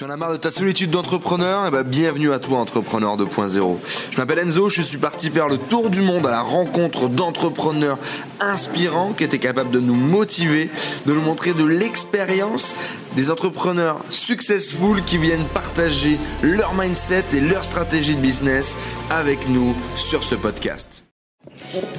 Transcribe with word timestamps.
Tu 0.00 0.06
en 0.06 0.08
as 0.08 0.16
marre 0.16 0.32
de 0.32 0.38
ta 0.38 0.50
solitude 0.50 0.88
d'entrepreneur? 0.88 1.66
Eh 1.68 1.70
ben, 1.70 1.82
bienvenue 1.82 2.32
à 2.32 2.38
toi, 2.38 2.58
entrepreneur 2.58 3.18
2.0. 3.18 3.76
Je 4.10 4.16
m'appelle 4.16 4.38
Enzo, 4.38 4.70
je 4.70 4.80
suis 4.80 4.96
parti 4.96 5.28
faire 5.28 5.46
le 5.46 5.58
tour 5.58 5.90
du 5.90 6.00
monde 6.00 6.26
à 6.26 6.30
la 6.30 6.40
rencontre 6.40 7.10
d'entrepreneurs 7.10 7.98
inspirants 8.40 9.12
qui 9.12 9.24
étaient 9.24 9.38
capables 9.38 9.70
de 9.70 9.78
nous 9.78 9.94
motiver, 9.94 10.70
de 11.04 11.12
nous 11.12 11.20
montrer 11.20 11.52
de 11.52 11.66
l'expérience, 11.66 12.74
des 13.14 13.30
entrepreneurs 13.30 14.02
successful 14.08 15.04
qui 15.04 15.18
viennent 15.18 15.44
partager 15.52 16.16
leur 16.40 16.72
mindset 16.72 17.24
et 17.34 17.40
leur 17.42 17.62
stratégie 17.62 18.14
de 18.14 18.22
business 18.22 18.78
avec 19.10 19.50
nous 19.50 19.76
sur 19.96 20.24
ce 20.24 20.34
podcast. 20.34 21.04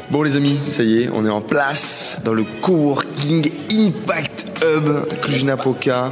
Bon 0.10 0.24
les 0.24 0.38
amis, 0.38 0.58
ça 0.68 0.82
y 0.82 1.04
est, 1.04 1.10
on 1.14 1.24
est 1.24 1.30
en 1.30 1.42
place 1.42 2.18
dans 2.26 2.34
le 2.34 2.46
coworking 2.62 3.52
Impact 3.72 4.48
Hub 4.64 5.06
Cluj-Napoca 5.22 6.12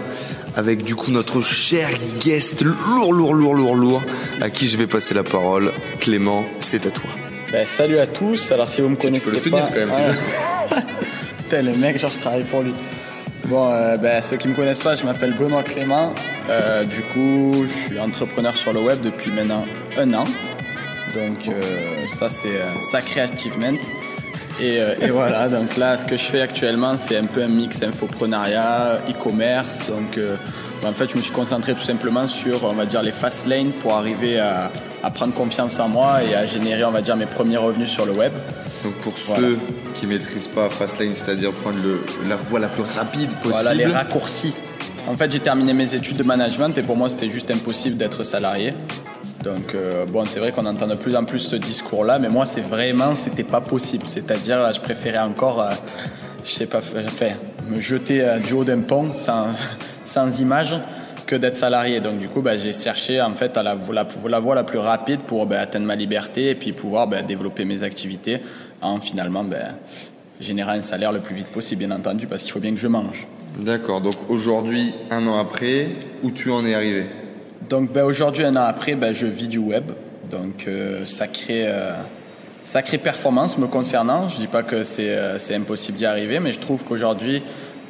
avec 0.56 0.84
du 0.84 0.96
coup 0.96 1.12
notre 1.12 1.42
cher 1.42 1.90
guest 2.20 2.62
lourd, 2.62 3.14
lourd, 3.14 3.34
lourd, 3.34 3.56
lourd, 3.56 3.76
lourd, 3.76 4.02
à 4.42 4.50
qui 4.50 4.68
je 4.68 4.78
vais 4.78 4.88
passer 4.88 5.14
la 5.14 5.24
parole. 5.24 5.72
Clément, 6.00 6.46
c'est 6.60 6.86
à 6.86 6.92
toi. 6.92 7.10
Ben, 7.52 7.66
salut 7.66 8.00
à 8.00 8.08
tous. 8.08 8.52
Alors 8.52 8.70
si 8.70 8.82
vous 8.82 8.90
me 8.90 8.96
connaissez 8.96 9.26
peux 9.26 9.36
le 9.36 9.42
tenir 9.42 9.64
pas, 9.64 9.70
quand 9.70 9.86
même. 9.86 10.16
Putain, 11.38 11.62
le 11.62 11.74
mec, 11.74 11.98
genre 11.98 12.12
je 12.12 12.20
travaille 12.20 12.44
pour 12.44 12.62
lui. 12.62 12.74
Bon, 13.46 13.72
euh, 13.72 13.98
ben, 13.98 14.22
ceux 14.22 14.38
qui 14.38 14.48
me 14.48 14.54
connaissent 14.54 14.84
pas, 14.84 14.96
je 14.96 15.04
m'appelle 15.04 15.34
Benoît 15.34 15.64
Clément. 15.64 16.14
Euh, 16.50 16.84
du 16.84 17.02
coup, 17.02 17.66
je 17.66 17.74
suis 17.88 18.00
entrepreneur 18.00 18.56
sur 18.56 18.74
le 18.74 18.82
web 18.82 19.02
depuis 19.02 19.32
maintenant 19.32 19.66
un 19.98 20.14
an. 20.14 20.26
Donc 21.16 21.48
euh, 21.48 22.06
ça 22.14 22.30
c'est 22.30 22.62
un 22.62 22.80
sacré 22.80 23.22
achievement. 23.22 23.74
Et, 24.62 24.80
euh, 24.80 24.94
et 25.02 25.10
voilà, 25.10 25.48
donc 25.48 25.78
là, 25.78 25.96
ce 25.98 26.04
que 26.06 26.18
je 26.18 26.24
fais 26.24 26.42
actuellement, 26.42 26.98
c'est 26.98 27.18
un 27.18 27.26
peu 27.26 27.42
un 27.44 27.48
mix 27.48 27.82
infoprenariat, 27.82 29.00
e-commerce. 29.10 29.88
Donc, 29.88 30.18
euh, 30.18 30.36
en 30.86 30.92
fait, 30.92 31.10
je 31.12 31.16
me 31.18 31.22
suis 31.22 31.32
concentré 31.32 31.74
tout 31.74 31.84
simplement 31.84 32.28
sur, 32.28 32.64
on 32.66 32.74
va 32.74 32.86
dire, 32.86 33.02
les 33.02 33.12
fast 33.14 33.46
lanes 33.46 33.72
pour 33.82 33.94
arriver 33.94 34.38
à, 34.40 34.72
à 35.04 35.12
prendre 35.12 35.34
confiance 35.34 35.80
en 35.80 35.88
moi 35.88 36.20
et 36.30 36.36
à 36.36 36.46
générer, 36.46 36.84
on 36.84 36.92
va 36.92 37.02
dire, 37.02 37.16
mes 37.16 37.26
premiers 37.26 37.58
revenus 37.58 37.90
sur 37.90 38.06
le 38.06 38.12
web. 38.12 38.34
Donc 38.84 38.96
pour 38.96 39.14
Voilà. 39.28 39.42
ceux 39.44 39.60
qui 39.96 40.06
maîtrisent 40.06 40.48
pas 40.48 40.70
Fastlane, 40.70 41.14
c'est-à-dire 41.14 41.52
prendre 41.52 41.78
le, 41.84 42.02
la 42.28 42.36
voie 42.36 42.60
la 42.60 42.68
plus 42.68 42.84
rapide 42.84 43.30
possible. 43.30 43.52
Voilà, 43.54 43.74
les 43.74 43.86
raccourcis. 43.86 44.54
En 45.08 45.16
fait, 45.18 45.32
j'ai 45.32 45.40
terminé 45.40 45.74
mes 45.74 45.94
études 45.96 46.18
de 46.18 46.24
management 46.24 46.78
et 46.78 46.82
pour 46.84 46.96
moi, 46.98 47.10
c'était 47.10 47.30
juste 47.30 47.50
impossible 47.52 47.98
d'être 47.98 48.24
salarié. 48.24 48.74
Donc, 49.44 49.74
euh, 49.74 50.06
bon, 50.06 50.26
c'est 50.26 50.40
vrai 50.40 50.52
qu'on 50.52 50.66
entend 50.66 50.88
de 50.88 50.96
plus 50.96 51.16
en 51.16 51.24
plus 51.24 51.40
ce 51.40 51.56
discours-là, 51.56 52.20
mais 52.20 52.30
moi, 52.30 52.46
c'est 52.46 52.62
vraiment, 52.62 53.16
c'était 53.16 53.44
pas 53.44 53.62
possible. 53.62 54.04
C'est-à-dire, 54.08 54.72
je 54.74 54.82
préférais 54.82 55.20
encore, 55.20 55.62
euh, 55.62 55.72
je 56.44 56.52
sais 56.52 56.66
pas, 56.66 56.82
me 57.70 57.80
jeter 57.80 58.22
euh, 58.22 58.40
du 58.40 58.54
haut 58.54 58.66
d'un 58.66 58.82
pont 58.82 59.14
sans, 59.16 59.48
sans 60.06 60.40
image 60.40 60.76
que 61.26 61.36
d'être 61.36 61.56
salarié. 61.56 62.02
Donc, 62.02 62.20
du 62.20 62.28
coup, 62.28 62.42
bah, 62.42 62.58
j'ai 62.58 62.74
cherché 62.74 63.22
en 63.22 63.34
fait 63.34 63.56
la, 63.56 63.76
voie 63.76 64.56
la 64.56 64.64
plus 64.64 64.80
rapide 64.80 65.22
pour 65.22 65.46
bah, 65.46 65.62
atteindre 65.62 65.86
ma 65.86 65.96
liberté 65.96 66.50
et 66.50 66.56
puis 66.56 66.74
pouvoir 66.74 67.08
bah, 67.08 67.22
développer 67.22 67.64
mes 67.64 67.84
activités 67.84 68.42
en 68.82 69.00
finalement 69.00 69.46
générer 70.42 70.72
un 70.72 70.82
salaire 70.82 71.12
le 71.12 71.20
plus 71.20 71.36
vite 71.36 71.48
possible, 71.48 71.86
bien 71.86 71.96
entendu, 71.96 72.28
parce 72.28 72.44
qu'il 72.44 72.52
faut 72.52 72.60
bien 72.60 72.72
que 72.72 72.80
je 72.80 72.88
mange. 72.88 73.28
D'accord, 73.58 74.00
donc 74.02 74.16
aujourd'hui, 74.30 74.94
un 75.12 75.28
an 75.28 75.38
après, 75.38 75.90
où 76.24 76.32
tu 76.32 76.50
en 76.50 76.66
es 76.66 76.74
arrivé? 76.74 77.08
Donc 77.70 77.92
ben, 77.92 78.04
aujourd'hui, 78.04 78.44
un 78.46 78.56
an 78.56 78.64
après, 78.64 78.96
ben, 78.96 79.14
je 79.14 79.28
vis 79.28 79.48
du 79.48 79.58
web. 79.60 79.92
Donc 80.32 80.66
euh, 80.68 81.06
sacrée, 81.06 81.66
euh, 81.68 81.94
sacrée 82.64 82.98
performance 82.98 83.58
me 83.58 83.68
concernant. 83.68 84.30
Je 84.30 84.38
dis 84.38 84.48
pas 84.48 84.64
que 84.64 84.84
c'est 84.84 85.10
euh, 85.12 85.38
c'est 85.40 85.56
impossible 85.56 85.98
d'y 85.98 86.06
arriver, 86.06 86.40
mais 86.40 86.52
je 86.54 86.60
trouve 86.60 86.84
qu'aujourd'hui, 86.84 87.42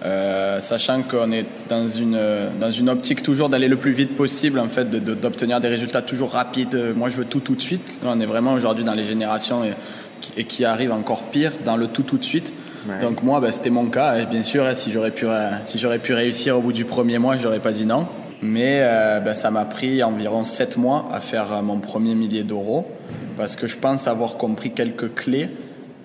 euh, 0.06 0.60
sachant 0.60 1.02
qu'on 1.04 1.32
est 1.32 1.46
dans 1.68 1.88
une, 1.90 2.16
euh, 2.16 2.50
dans 2.60 2.72
une 2.72 2.90
optique 2.90 3.22
toujours 3.24 3.50
d'aller 3.50 3.68
le 3.68 3.76
plus 3.78 3.92
vite 3.92 4.16
possible, 4.16 4.60
en 4.60 4.70
fait, 4.70 4.90
de- 4.90 5.00
de- 5.00 5.14
d'obtenir 5.14 5.60
des 5.60 5.68
résultats 5.68 6.02
toujours 6.02 6.32
rapides. 6.32 6.76
Euh, 6.76 6.94
Moi, 6.94 7.10
je 7.10 7.18
veux 7.18 7.26
tout 7.26 7.42
tout 7.42 7.56
de 7.56 7.62
suite. 7.62 7.98
Là, 8.04 8.12
on 8.16 8.20
est 8.22 8.26
vraiment 8.26 8.54
aujourd'hui 8.54 8.86
dans 8.86 8.94
les 8.94 9.04
générations 9.04 9.64
et, 9.66 9.74
qui- 10.22 10.32
et 10.38 10.44
qui 10.46 10.66
arrivent 10.66 10.94
encore 10.94 11.24
pire 11.24 11.52
dans 11.66 11.76
le 11.78 11.88
tout 11.88 12.04
tout 12.04 12.18
de 12.18 12.24
suite. 12.24 12.54
Ouais. 12.88 13.02
Donc 13.02 13.24
moi, 13.24 13.42
ben, 13.42 13.52
c'était 13.52 13.70
mon 13.70 13.88
cas. 13.88 14.18
Et 14.20 14.26
bien 14.26 14.44
sûr, 14.44 14.66
si 14.76 14.92
j'aurais 14.92 15.12
pu, 15.12 15.26
euh, 15.28 15.50
si 15.66 15.78
pu 16.02 16.14
réussir 16.14 16.58
au 16.58 16.62
bout 16.62 16.72
du 16.74 16.86
premier 16.86 17.18
mois, 17.18 17.36
j'aurais 17.38 17.60
pas 17.60 17.72
dit 17.74 17.86
non. 17.86 18.08
Mais 18.42 18.80
euh, 18.82 19.20
ben, 19.20 19.34
ça 19.34 19.52
m'a 19.52 19.66
pris 19.66 20.02
environ 20.04 20.44
7 20.44 20.78
mois 20.78 21.08
à 21.12 21.20
faire 21.20 21.52
euh, 21.52 21.62
mon 21.62 21.80
premier 21.80 22.16
millier 22.16 22.44
d'euros 22.44 22.86
parce 23.38 23.56
que 23.56 23.68
je 23.68 23.78
pense 23.78 24.08
avoir 24.08 24.36
compris 24.36 24.72
quelques 24.72 25.14
clés 25.14 25.50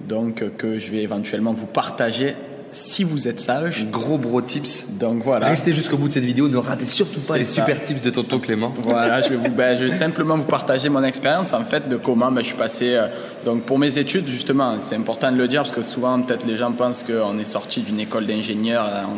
donc 0.08 0.42
euh, 0.42 0.50
que 0.56 0.78
je 0.78 0.90
vais 0.90 1.02
éventuellement 1.02 1.52
vous 1.52 1.66
partager 1.66 2.34
si 2.72 3.04
vous 3.04 3.28
êtes 3.28 3.38
sage. 3.38 3.86
Gros 3.90 4.18
bro 4.18 4.40
tips. 4.42 4.86
Donc 4.98 5.22
voilà. 5.22 5.46
Restez 5.46 5.72
jusqu'au 5.72 5.96
bout 5.96 6.08
de 6.08 6.14
cette 6.14 6.24
vidéo, 6.24 6.48
ne 6.48 6.56
ratez 6.56 6.86
surtout 6.86 7.20
pas 7.20 7.38
les 7.38 7.44
ça. 7.44 7.62
super 7.62 7.84
tips 7.84 8.00
de 8.00 8.10
tonton 8.10 8.40
Clément. 8.40 8.72
Voilà, 8.78 9.20
je 9.20 9.28
vais, 9.28 9.36
vous, 9.36 9.48
ben, 9.48 9.78
je 9.78 9.84
vais 9.84 9.96
simplement 9.96 10.36
vous 10.36 10.42
partager 10.42 10.88
mon 10.88 11.04
expérience 11.04 11.52
en 11.52 11.64
fait 11.64 11.88
de 11.88 11.96
comment 11.96 12.32
ben, 12.32 12.40
je 12.40 12.46
suis 12.46 12.56
passé. 12.56 12.94
euh, 12.94 13.06
donc 13.44 13.62
pour 13.62 13.78
mes 13.78 13.96
études 13.96 14.28
justement, 14.28 14.74
c'est 14.80 14.96
important 14.96 15.30
de 15.30 15.36
le 15.36 15.46
dire 15.46 15.62
parce 15.62 15.74
que 15.74 15.82
souvent 15.82 16.20
peut-être 16.20 16.46
les 16.46 16.56
gens 16.56 16.72
pensent 16.72 17.04
qu'on 17.04 17.38
est 17.38 17.44
sorti 17.44 17.80
d'une 17.80 18.00
école 18.00 18.26
d'ingénieur 18.26 19.08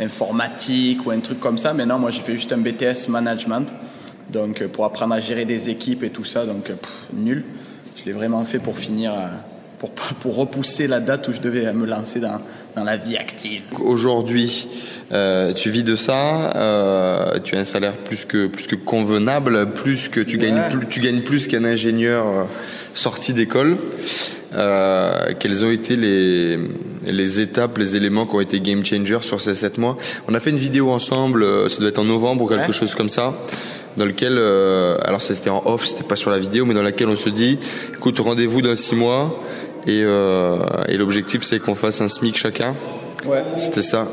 informatique 0.00 1.06
ou 1.06 1.10
un 1.10 1.20
truc 1.20 1.40
comme 1.40 1.58
ça, 1.58 1.72
mais 1.72 1.86
non, 1.86 1.98
moi 1.98 2.10
j'ai 2.10 2.20
fait 2.20 2.32
juste 2.32 2.52
un 2.52 2.58
BTS 2.58 3.08
management, 3.08 3.66
donc 4.30 4.62
euh, 4.62 4.68
pour 4.68 4.84
apprendre 4.84 5.14
à 5.14 5.20
gérer 5.20 5.44
des 5.44 5.70
équipes 5.70 6.02
et 6.02 6.10
tout 6.10 6.24
ça, 6.24 6.46
donc 6.46 6.70
euh, 6.70 6.74
pff, 6.74 7.08
nul. 7.12 7.44
Je 7.96 8.04
l'ai 8.04 8.12
vraiment 8.12 8.44
fait 8.44 8.58
pour 8.60 8.78
finir, 8.78 9.12
euh, 9.12 9.26
pour 9.78 9.90
pour 9.90 10.36
repousser 10.36 10.86
la 10.86 11.00
date 11.00 11.28
où 11.28 11.32
je 11.32 11.40
devais 11.40 11.72
me 11.72 11.84
lancer 11.84 12.20
dans, 12.20 12.40
dans 12.76 12.84
la 12.84 12.96
vie 12.96 13.16
active. 13.16 13.62
Aujourd'hui, 13.80 14.68
euh, 15.10 15.52
tu 15.52 15.70
vis 15.70 15.82
de 15.82 15.96
ça, 15.96 16.52
euh, 16.54 17.38
tu 17.40 17.56
as 17.56 17.60
un 17.60 17.64
salaire 17.64 17.94
plus 17.94 18.24
que 18.24 18.46
plus 18.46 18.66
que 18.68 18.76
convenable, 18.76 19.70
plus 19.72 20.08
que 20.08 20.20
tu 20.20 20.38
gagnes 20.38 20.62
plus, 20.70 20.86
tu 20.88 21.00
gagnes 21.00 21.22
plus 21.22 21.48
qu'un 21.48 21.64
ingénieur 21.64 22.46
sorti 22.94 23.32
d'école. 23.32 23.76
Euh, 24.54 25.34
quelles 25.38 25.64
ont 25.64 25.70
été 25.70 25.96
les 25.96 26.58
les 27.12 27.40
étapes, 27.40 27.78
les 27.78 27.96
éléments 27.96 28.26
qui 28.26 28.34
ont 28.36 28.40
été 28.40 28.60
game 28.60 28.84
changers 28.84 29.22
sur 29.22 29.40
ces 29.40 29.54
sept 29.54 29.78
mois 29.78 29.96
On 30.28 30.34
a 30.34 30.40
fait 30.40 30.50
une 30.50 30.58
vidéo 30.58 30.90
ensemble, 30.90 31.42
euh, 31.42 31.68
ça 31.68 31.80
doit 31.80 31.88
être 31.88 31.98
en 31.98 32.04
novembre 32.04 32.44
ou 32.44 32.48
quelque 32.48 32.68
Ouais. 32.68 32.72
chose 32.72 32.94
comme 32.94 33.08
ça, 33.08 33.34
dans 33.96 34.04
lequel, 34.04 34.36
euh, 34.38 34.96
alors 35.04 35.20
c'était 35.20 35.50
en 35.50 35.62
off, 35.66 35.84
c'était 35.86 36.04
pas 36.04 36.16
sur 36.16 36.30
la 36.30 36.38
vidéo, 36.38 36.64
mais 36.64 36.74
dans 36.74 36.82
laquelle 36.82 37.08
on 37.08 37.16
se 37.16 37.30
dit, 37.30 37.58
écoute, 37.94 38.18
rendez-vous 38.18 38.62
dans 38.62 38.76
six 38.76 38.94
mois. 38.94 39.42
Et, 39.86 40.02
euh, 40.04 40.58
et 40.88 40.96
l'objectif 40.98 41.42
c'est 41.44 41.60
qu'on 41.60 41.74
fasse 41.74 42.00
un 42.00 42.08
SMIC 42.08 42.36
chacun. 42.36 42.74
Ouais, 43.24 43.42
C'était 43.56 43.80
ça, 43.82 44.06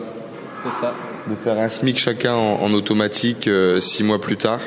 c'est 0.63 0.81
ça, 0.81 0.93
de 1.29 1.35
faire 1.35 1.57
un 1.59 1.67
SMIC 1.67 1.97
chacun 1.97 2.33
en, 2.33 2.61
en 2.61 2.71
automatique 2.73 3.47
euh, 3.47 3.79
six 3.81 4.03
mois 4.03 4.19
plus 4.21 4.37
tard. 4.37 4.59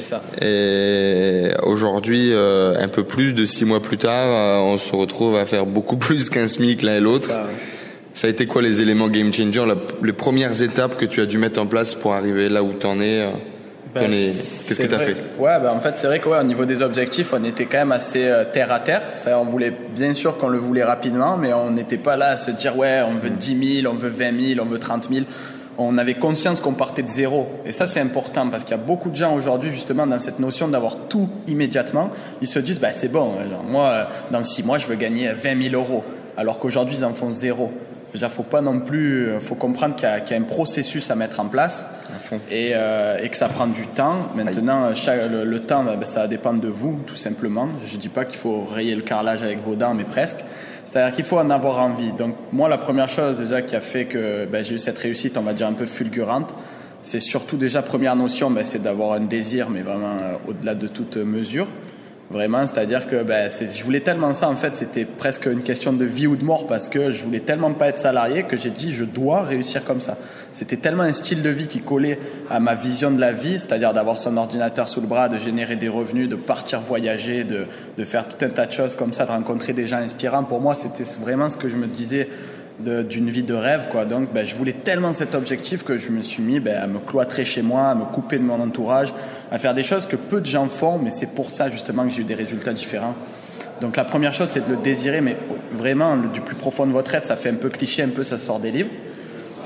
Ça. 0.00 0.22
Et 0.40 1.50
aujourd'hui, 1.62 2.30
euh, 2.32 2.74
un 2.82 2.88
peu 2.88 3.04
plus 3.04 3.34
de 3.34 3.44
six 3.46 3.64
mois 3.64 3.80
plus 3.80 3.98
tard, 3.98 4.28
euh, 4.28 4.58
on 4.72 4.76
se 4.78 4.94
retrouve 4.94 5.36
à 5.36 5.46
faire 5.46 5.66
beaucoup 5.66 5.96
plus 5.98 6.30
qu'un 6.30 6.48
SMIC 6.48 6.82
l'un 6.82 6.96
et 6.96 7.00
l'autre. 7.00 7.28
Ça, 7.28 7.44
ouais. 7.44 7.50
Ça 8.14 8.28
a 8.28 8.30
été 8.30 8.46
quoi 8.46 8.62
les 8.62 8.80
éléments 8.80 9.08
game 9.08 9.32
changer, 9.32 9.64
la- 9.66 9.76
les 10.02 10.12
premières 10.14 10.62
étapes 10.62 10.96
que 10.96 11.04
tu 11.04 11.20
as 11.20 11.26
dû 11.26 11.36
mettre 11.36 11.60
en 11.60 11.66
place 11.66 11.94
pour 11.94 12.14
arriver 12.14 12.48
là 12.48 12.62
où 12.62 12.72
t'en 12.72 12.98
es 12.98 13.20
euh, 13.20 13.26
Ben, 13.94 14.06
t'en 14.06 14.10
es- 14.12 14.32
Qu'est-ce 14.66 14.80
que 14.80 14.86
tu 14.86 14.94
as 14.94 15.00
fait 15.00 15.16
Ouais, 15.38 15.58
ben 15.62 15.70
en 15.70 15.80
fait, 15.80 15.92
c'est 15.96 16.06
vrai 16.06 16.18
qu'au 16.20 16.42
niveau 16.42 16.64
des 16.64 16.80
objectifs, 16.80 17.34
on 17.38 17.44
était 17.44 17.66
quand 17.66 17.76
même 17.78 17.92
assez 17.92 18.30
terre 18.54 18.72
à 18.72 18.80
terre. 18.80 19.02
Ça, 19.16 19.38
on 19.38 19.44
voulait, 19.44 19.70
bien 19.94 20.14
sûr 20.14 20.38
qu'on 20.38 20.48
le 20.48 20.56
voulait 20.58 20.82
rapidement, 20.84 21.36
mais 21.36 21.52
on 21.52 21.68
n'était 21.70 21.98
pas 21.98 22.16
là 22.16 22.30
à 22.30 22.36
se 22.36 22.50
dire, 22.52 22.76
ouais, 22.78 23.00
on 23.06 23.18
veut 23.18 23.28
10 23.30 23.80
000, 23.82 23.92
on 23.94 23.98
veut 23.98 24.08
20 24.08 24.54
000, 24.54 24.60
on 24.66 24.68
veut 24.70 24.78
30 24.78 25.08
000. 25.12 25.26
On 25.78 25.98
avait 25.98 26.14
conscience 26.14 26.60
qu'on 26.60 26.72
partait 26.72 27.02
de 27.02 27.08
zéro. 27.08 27.46
Et 27.66 27.72
ça, 27.72 27.86
c'est 27.86 28.00
important 28.00 28.48
parce 28.48 28.64
qu'il 28.64 28.70
y 28.76 28.80
a 28.80 28.82
beaucoup 28.82 29.10
de 29.10 29.16
gens 29.16 29.34
aujourd'hui, 29.34 29.70
justement, 29.72 30.06
dans 30.06 30.18
cette 30.18 30.38
notion 30.38 30.68
d'avoir 30.68 30.96
tout 31.08 31.28
immédiatement. 31.46 32.10
Ils 32.40 32.48
se 32.48 32.58
disent, 32.58 32.80
bah, 32.80 32.92
c'est 32.92 33.08
bon, 33.08 33.32
euh, 33.38 33.50
genre, 33.50 33.62
moi, 33.62 33.84
euh, 33.88 34.04
dans 34.30 34.42
6 34.42 34.62
mois, 34.62 34.78
je 34.78 34.86
veux 34.86 34.94
gagner 34.94 35.32
20 35.32 35.62
000 35.70 35.74
euros. 35.74 36.02
Alors 36.36 36.58
qu'aujourd'hui, 36.58 36.96
ils 36.98 37.04
en 37.04 37.12
font 37.12 37.30
zéro. 37.30 37.70
Déjà, 38.14 38.30
faut 38.30 38.42
pas 38.44 38.62
non 38.62 38.80
plus, 38.80 39.26
euh, 39.28 39.40
faut 39.40 39.54
comprendre 39.56 39.94
qu'il 39.94 40.08
y, 40.08 40.30
y 40.30 40.34
a 40.34 40.38
un 40.38 40.42
processus 40.44 41.10
à 41.10 41.14
mettre 41.14 41.40
en 41.40 41.46
place 41.48 41.84
et, 42.50 42.70
euh, 42.74 43.18
et 43.22 43.28
que 43.28 43.36
ça 43.36 43.48
prend 43.48 43.66
du 43.66 43.86
temps. 43.88 44.14
Maintenant, 44.34 44.94
chaque- 44.94 45.28
le, 45.30 45.44
le 45.44 45.60
temps, 45.60 45.84
ben, 45.84 46.02
ça 46.04 46.26
dépend 46.26 46.54
de 46.54 46.68
vous, 46.68 47.00
tout 47.06 47.16
simplement. 47.16 47.68
Je 47.84 47.98
dis 47.98 48.08
pas 48.08 48.24
qu'il 48.24 48.38
faut 48.38 48.64
rayer 48.64 48.94
le 48.94 49.02
carrelage 49.02 49.42
avec 49.42 49.60
vos 49.62 49.74
dents, 49.74 49.92
mais 49.92 50.04
presque. 50.04 50.38
C'est-à-dire 50.96 51.14
qu'il 51.14 51.24
faut 51.26 51.36
en 51.36 51.50
avoir 51.50 51.82
envie. 51.82 52.12
Donc, 52.12 52.36
moi, 52.52 52.70
la 52.70 52.78
première 52.78 53.10
chose 53.10 53.36
déjà 53.36 53.60
qui 53.60 53.76
a 53.76 53.82
fait 53.82 54.06
que 54.06 54.46
ben, 54.46 54.64
j'ai 54.64 54.76
eu 54.76 54.78
cette 54.78 54.98
réussite, 54.98 55.36
on 55.36 55.42
va 55.42 55.52
dire 55.52 55.66
un 55.66 55.74
peu 55.74 55.84
fulgurante, 55.84 56.54
c'est 57.02 57.20
surtout 57.20 57.58
déjà 57.58 57.82
première 57.82 58.16
notion, 58.16 58.50
ben, 58.50 58.64
c'est 58.64 58.80
d'avoir 58.80 59.12
un 59.12 59.20
désir, 59.20 59.68
mais 59.68 59.82
vraiment 59.82 60.16
euh, 60.18 60.36
au-delà 60.48 60.74
de 60.74 60.86
toute 60.86 61.18
mesure. 61.18 61.66
Vraiment, 62.28 62.66
c'est-à-dire 62.66 63.06
que 63.06 63.22
ben, 63.22 63.50
je 63.52 63.84
voulais 63.84 64.00
tellement 64.00 64.34
ça, 64.34 64.48
en 64.48 64.56
fait, 64.56 64.76
c'était 64.76 65.04
presque 65.04 65.46
une 65.46 65.62
question 65.62 65.92
de 65.92 66.04
vie 66.04 66.26
ou 66.26 66.34
de 66.34 66.44
mort 66.44 66.66
parce 66.66 66.88
que 66.88 67.12
je 67.12 67.22
voulais 67.22 67.38
tellement 67.38 67.72
pas 67.72 67.86
être 67.86 68.00
salarié 68.00 68.42
que 68.42 68.56
j'ai 68.56 68.70
dit 68.70 68.92
je 68.92 69.04
dois 69.04 69.42
réussir 69.42 69.84
comme 69.84 70.00
ça. 70.00 70.16
C'était 70.50 70.76
tellement 70.76 71.04
un 71.04 71.12
style 71.12 71.40
de 71.40 71.50
vie 71.50 71.68
qui 71.68 71.80
collait 71.80 72.18
à 72.50 72.58
ma 72.58 72.74
vision 72.74 73.12
de 73.12 73.20
la 73.20 73.30
vie, 73.30 73.60
c'est-à-dire 73.60 73.92
d'avoir 73.92 74.18
son 74.18 74.36
ordinateur 74.38 74.88
sous 74.88 75.00
le 75.00 75.06
bras, 75.06 75.28
de 75.28 75.38
générer 75.38 75.76
des 75.76 75.88
revenus, 75.88 76.28
de 76.28 76.34
partir 76.34 76.80
voyager, 76.80 77.44
de, 77.44 77.66
de 77.96 78.04
faire 78.04 78.26
tout 78.26 78.44
un 78.44 78.48
tas 78.48 78.66
de 78.66 78.72
choses 78.72 78.96
comme 78.96 79.12
ça, 79.12 79.24
de 79.24 79.30
rencontrer 79.30 79.72
des 79.72 79.86
gens 79.86 79.98
inspirants. 79.98 80.42
Pour 80.42 80.60
moi, 80.60 80.74
c'était 80.74 81.04
vraiment 81.20 81.48
ce 81.48 81.56
que 81.56 81.68
je 81.68 81.76
me 81.76 81.86
disais 81.86 82.28
d'une 82.78 83.30
vie 83.30 83.42
de 83.42 83.54
rêve. 83.54 83.88
Quoi. 83.90 84.04
Donc, 84.04 84.32
ben, 84.32 84.44
je 84.44 84.54
voulais 84.54 84.72
tellement 84.72 85.12
cet 85.12 85.34
objectif 85.34 85.82
que 85.82 85.98
je 85.98 86.10
me 86.10 86.22
suis 86.22 86.42
mis 86.42 86.60
ben, 86.60 86.76
à 86.76 86.86
me 86.86 86.98
cloîtrer 86.98 87.44
chez 87.44 87.62
moi, 87.62 87.84
à 87.84 87.94
me 87.94 88.04
couper 88.04 88.38
de 88.38 88.42
mon 88.42 88.60
entourage, 88.60 89.14
à 89.50 89.58
faire 89.58 89.74
des 89.74 89.82
choses 89.82 90.06
que 90.06 90.16
peu 90.16 90.40
de 90.40 90.46
gens 90.46 90.68
font, 90.68 90.98
mais 90.98 91.10
c'est 91.10 91.26
pour 91.26 91.50
ça 91.50 91.68
justement 91.70 92.04
que 92.04 92.10
j'ai 92.10 92.22
eu 92.22 92.24
des 92.24 92.34
résultats 92.34 92.72
différents. 92.72 93.14
Donc 93.80 93.96
la 93.96 94.04
première 94.04 94.32
chose, 94.32 94.48
c'est 94.48 94.66
de 94.66 94.70
le 94.70 94.78
désirer, 94.78 95.20
mais 95.20 95.36
vraiment 95.72 96.16
du 96.16 96.40
plus 96.40 96.54
profond 96.54 96.86
de 96.86 96.92
votre 96.92 97.14
être, 97.14 97.26
ça 97.26 97.36
fait 97.36 97.50
un 97.50 97.54
peu 97.54 97.68
cliché, 97.68 98.02
un 98.02 98.08
peu 98.08 98.22
ça 98.22 98.38
sort 98.38 98.58
des 98.58 98.70
livres. 98.70 98.90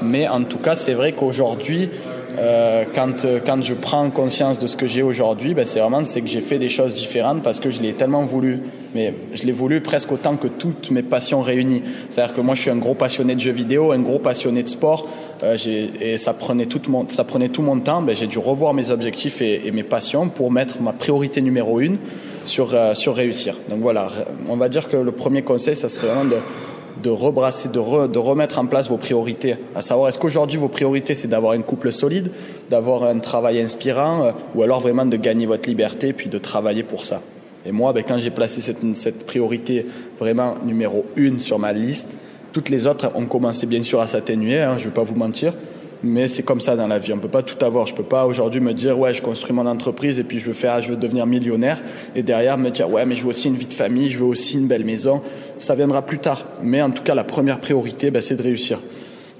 Mais 0.02 0.28
en 0.28 0.42
tout 0.44 0.58
cas, 0.58 0.74
c'est 0.74 0.94
vrai 0.94 1.12
qu'aujourd'hui, 1.12 1.90
euh, 2.38 2.84
quand, 2.94 3.26
quand 3.44 3.62
je 3.62 3.74
prends 3.74 4.08
conscience 4.10 4.58
de 4.58 4.66
ce 4.66 4.76
que 4.76 4.86
j'ai 4.86 5.02
aujourd'hui, 5.02 5.54
ben, 5.54 5.66
c'est 5.66 5.80
vraiment 5.80 6.04
c'est 6.04 6.22
que 6.22 6.28
j'ai 6.28 6.40
fait 6.40 6.58
des 6.58 6.68
choses 6.68 6.94
différentes 6.94 7.42
parce 7.42 7.60
que 7.60 7.70
je 7.70 7.82
l'ai 7.82 7.92
tellement 7.92 8.24
voulu. 8.24 8.60
Mais 8.94 9.14
je 9.32 9.44
l'ai 9.44 9.52
voulu 9.52 9.80
presque 9.80 10.12
autant 10.12 10.36
que 10.36 10.48
toutes 10.48 10.90
mes 10.90 11.02
passions 11.02 11.40
réunies. 11.40 11.82
C'est-à-dire 12.10 12.34
que 12.34 12.40
moi, 12.40 12.54
je 12.54 12.62
suis 12.62 12.70
un 12.70 12.76
gros 12.76 12.94
passionné 12.94 13.34
de 13.34 13.40
jeux 13.40 13.52
vidéo, 13.52 13.92
un 13.92 14.00
gros 14.00 14.18
passionné 14.18 14.62
de 14.62 14.68
sport, 14.68 15.08
euh, 15.42 15.56
et 16.00 16.18
ça 16.18 16.34
prenait, 16.34 16.66
tout 16.66 16.82
mon, 16.88 17.08
ça 17.08 17.24
prenait 17.24 17.48
tout 17.48 17.62
mon 17.62 17.78
temps. 17.80 18.02
Ben, 18.02 18.14
j'ai 18.14 18.26
dû 18.26 18.38
revoir 18.38 18.74
mes 18.74 18.90
objectifs 18.90 19.40
et, 19.40 19.70
mes 19.70 19.82
passions 19.82 20.28
pour 20.28 20.50
mettre 20.50 20.80
ma 20.80 20.92
priorité 20.92 21.40
numéro 21.40 21.80
une 21.80 21.98
sur, 22.44 22.74
euh, 22.74 22.94
sur 22.94 23.14
réussir. 23.14 23.56
Donc 23.68 23.80
voilà, 23.80 24.10
on 24.48 24.56
va 24.56 24.68
dire 24.68 24.88
que 24.88 24.96
le 24.96 25.12
premier 25.12 25.42
conseil, 25.42 25.76
ça 25.76 25.88
serait 25.88 26.08
vraiment 26.08 26.24
de 26.24 26.36
de 27.02 27.10
rebrasser, 27.10 27.68
de, 27.68 28.06
de, 28.06 28.18
remettre 28.18 28.58
en 28.58 28.66
place 28.66 28.88
vos 28.88 28.96
priorités. 28.96 29.56
À 29.74 29.82
savoir, 29.82 30.08
est-ce 30.08 30.18
qu'aujourd'hui 30.18 30.58
vos 30.58 30.68
priorités 30.68 31.14
c'est 31.14 31.28
d'avoir 31.28 31.52
un 31.52 31.62
couple 31.62 31.92
solide, 31.92 32.30
d'avoir 32.68 33.04
un 33.04 33.18
travail 33.18 33.60
inspirant, 33.60 34.24
euh, 34.24 34.32
ou 34.54 34.62
alors 34.62 34.80
vraiment 34.80 35.06
de 35.06 35.16
gagner 35.16 35.46
votre 35.46 35.68
liberté 35.68 36.12
puis 36.12 36.28
de 36.28 36.38
travailler 36.38 36.82
pour 36.82 37.04
ça? 37.04 37.22
Et 37.66 37.72
moi, 37.72 37.92
ben, 37.92 38.02
quand 38.06 38.18
j'ai 38.18 38.30
placé 38.30 38.60
cette, 38.60 39.26
priorité 39.26 39.86
vraiment 40.18 40.54
numéro 40.64 41.04
une 41.16 41.38
sur 41.38 41.58
ma 41.58 41.72
liste, 41.72 42.08
toutes 42.52 42.68
les 42.68 42.86
autres 42.86 43.10
ont 43.14 43.26
commencé 43.26 43.66
bien 43.66 43.82
sûr 43.82 44.00
à 44.00 44.06
s'atténuer, 44.06 44.60
hein, 44.60 44.74
je 44.78 44.84
ne 44.84 44.88
vais 44.88 44.94
pas 44.94 45.04
vous 45.04 45.14
mentir, 45.14 45.52
mais 46.02 46.28
c'est 46.28 46.42
comme 46.42 46.60
ça 46.60 46.76
dans 46.76 46.86
la 46.86 46.98
vie. 46.98 47.12
On 47.12 47.18
peut 47.18 47.28
pas 47.28 47.42
tout 47.42 47.62
avoir. 47.64 47.86
Je 47.86 47.94
peux 47.94 48.02
pas 48.02 48.26
aujourd'hui 48.26 48.60
me 48.60 48.72
dire 48.72 48.98
ouais, 48.98 49.12
je 49.12 49.20
construis 49.20 49.52
mon 49.52 49.66
entreprise 49.66 50.18
et 50.18 50.24
puis 50.24 50.40
je 50.40 50.46
veux 50.46 50.54
faire, 50.54 50.80
je 50.82 50.88
veux 50.88 50.96
devenir 50.96 51.26
millionnaire 51.26 51.80
et 52.16 52.22
derrière 52.22 52.56
me 52.56 52.70
dire 52.70 52.90
ouais, 52.90 53.04
mais 53.04 53.14
je 53.14 53.22
veux 53.22 53.28
aussi 53.28 53.48
une 53.48 53.56
vie 53.56 53.66
de 53.66 53.74
famille, 53.74 54.08
je 54.08 54.18
veux 54.18 54.24
aussi 54.24 54.56
une 54.56 54.66
belle 54.66 54.84
maison. 54.84 55.20
Ça 55.58 55.74
viendra 55.74 56.02
plus 56.02 56.18
tard. 56.18 56.46
Mais 56.62 56.80
en 56.80 56.90
tout 56.90 57.02
cas, 57.02 57.14
la 57.14 57.24
première 57.24 57.60
priorité, 57.60 58.10
ben, 58.10 58.22
c'est 58.22 58.36
de 58.36 58.42
réussir. 58.42 58.80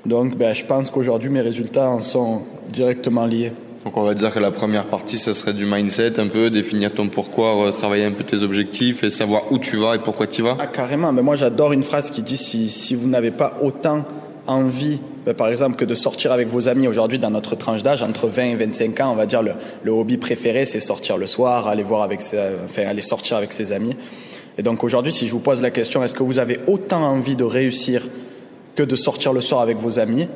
Donc, 0.05 0.37
ben, 0.37 0.55
je 0.55 0.65
pense 0.65 0.91
qu'aujourd'hui, 0.91 1.31
mes 1.31 1.41
résultats 1.41 1.89
en 1.89 2.01
sont 2.01 2.43
directement 2.71 3.25
liés. 3.25 3.53
Donc 3.85 3.97
on 3.97 4.03
va 4.03 4.13
dire 4.13 4.31
que 4.33 4.39
la 4.39 4.51
première 4.51 4.85
partie, 4.87 5.17
ce 5.17 5.33
serait 5.33 5.55
du 5.55 5.65
mindset, 5.65 6.21
un 6.21 6.29
peu 6.29 6.51
définir 6.51 6.93
ton 6.93 7.09
pourquoi, 7.09 7.71
travailler 7.73 8.05
un 8.05 8.13
peu 8.13 8.25
tes 8.25 8.43
objectifs 8.43 9.03
et 9.05 9.11
savoir 9.11 9.51
où 9.51 9.59
tu 9.59 9.77
vas 9.77 9.95
et 9.95 9.99
pourquoi 9.99 10.27
tu 10.27 10.43
vas. 10.43 10.57
Ah 10.61 10.67
carrément, 10.67 11.13
mais 11.13 11.23
moi 11.23 11.35
j'adore 11.35 11.73
une 11.73 11.83
phrase 11.83 12.11
qui 12.11 12.23
dit 12.23 12.37
si, 12.37 12.69
si 12.69 12.95
vous 12.95 13.09
n'avez 13.09 13.31
pas 13.31 13.57
autant 13.63 14.05
envie, 14.47 14.99
ben, 15.25 15.35
par 15.35 15.49
exemple, 15.49 15.77
que 15.77 15.87
de 15.87 15.95
sortir 15.95 16.31
avec 16.31 16.49
vos 16.49 16.69
amis 16.69 16.89
aujourd'hui 16.89 17.19
dans 17.19 17.31
notre 17.31 17.55
tranche 17.55 17.83
d'âge, 17.83 18.03
entre 18.03 18.27
20 18.27 18.43
et 18.45 18.55
25 18.57 19.01
ans, 19.01 19.13
on 19.13 19.17
va 19.17 19.25
dire 19.25 19.43
le, 19.43 19.53
le 19.83 19.93
hobby 19.93 20.19
préféré, 20.19 20.67
c'est 20.67 20.81
sortir 20.81 21.17
le 21.17 21.27
soir, 21.27 21.67
aller 21.67 21.83
voir 21.83 22.03
avec, 22.03 22.21
enfin, 22.67 22.83
aller 22.87 23.03
sortir 23.03 23.39
avec 23.39 23.53
ses 23.53 23.73
amis. 23.73 23.97
Et 24.59 24.63
donc 24.63 24.85
aujourd'hui, 24.85 25.13
si 25.13 25.27
je 25.27 25.33
vous 25.33 25.39
pose 25.39 25.63
la 25.63 25.71
question, 25.71 26.05
est-ce 26.05 26.15
que 26.15 26.23
vous 26.23 26.39
avez 26.39 26.61
autant 26.67 27.03
envie 27.03 27.37
de 27.37 27.45
réussir 27.45 28.07
que 28.77 28.83
de 28.83 28.97
sortir 28.97 29.33
le 29.33 29.41
soir 29.41 29.63
avec 29.63 29.79
vos 29.79 29.99
amis? 29.99 30.29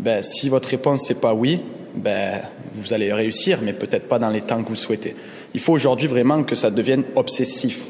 Ben, 0.00 0.22
Si 0.22 0.50
votre 0.50 0.68
réponse 0.68 1.04
c'est 1.06 1.20
pas 1.20 1.32
oui, 1.32 1.60
ben, 1.94 2.40
vous 2.74 2.92
allez 2.92 3.12
réussir, 3.12 3.60
mais 3.62 3.72
peut-être 3.72 4.08
pas 4.08 4.18
dans 4.18 4.30
les 4.30 4.40
temps 4.40 4.62
que 4.62 4.68
vous 4.68 4.76
souhaitez. 4.76 5.14
Il 5.54 5.60
faut 5.60 5.72
aujourd'hui 5.72 6.08
vraiment 6.08 6.42
que 6.42 6.54
ça 6.54 6.70
devienne 6.70 7.04
obsessif, 7.14 7.80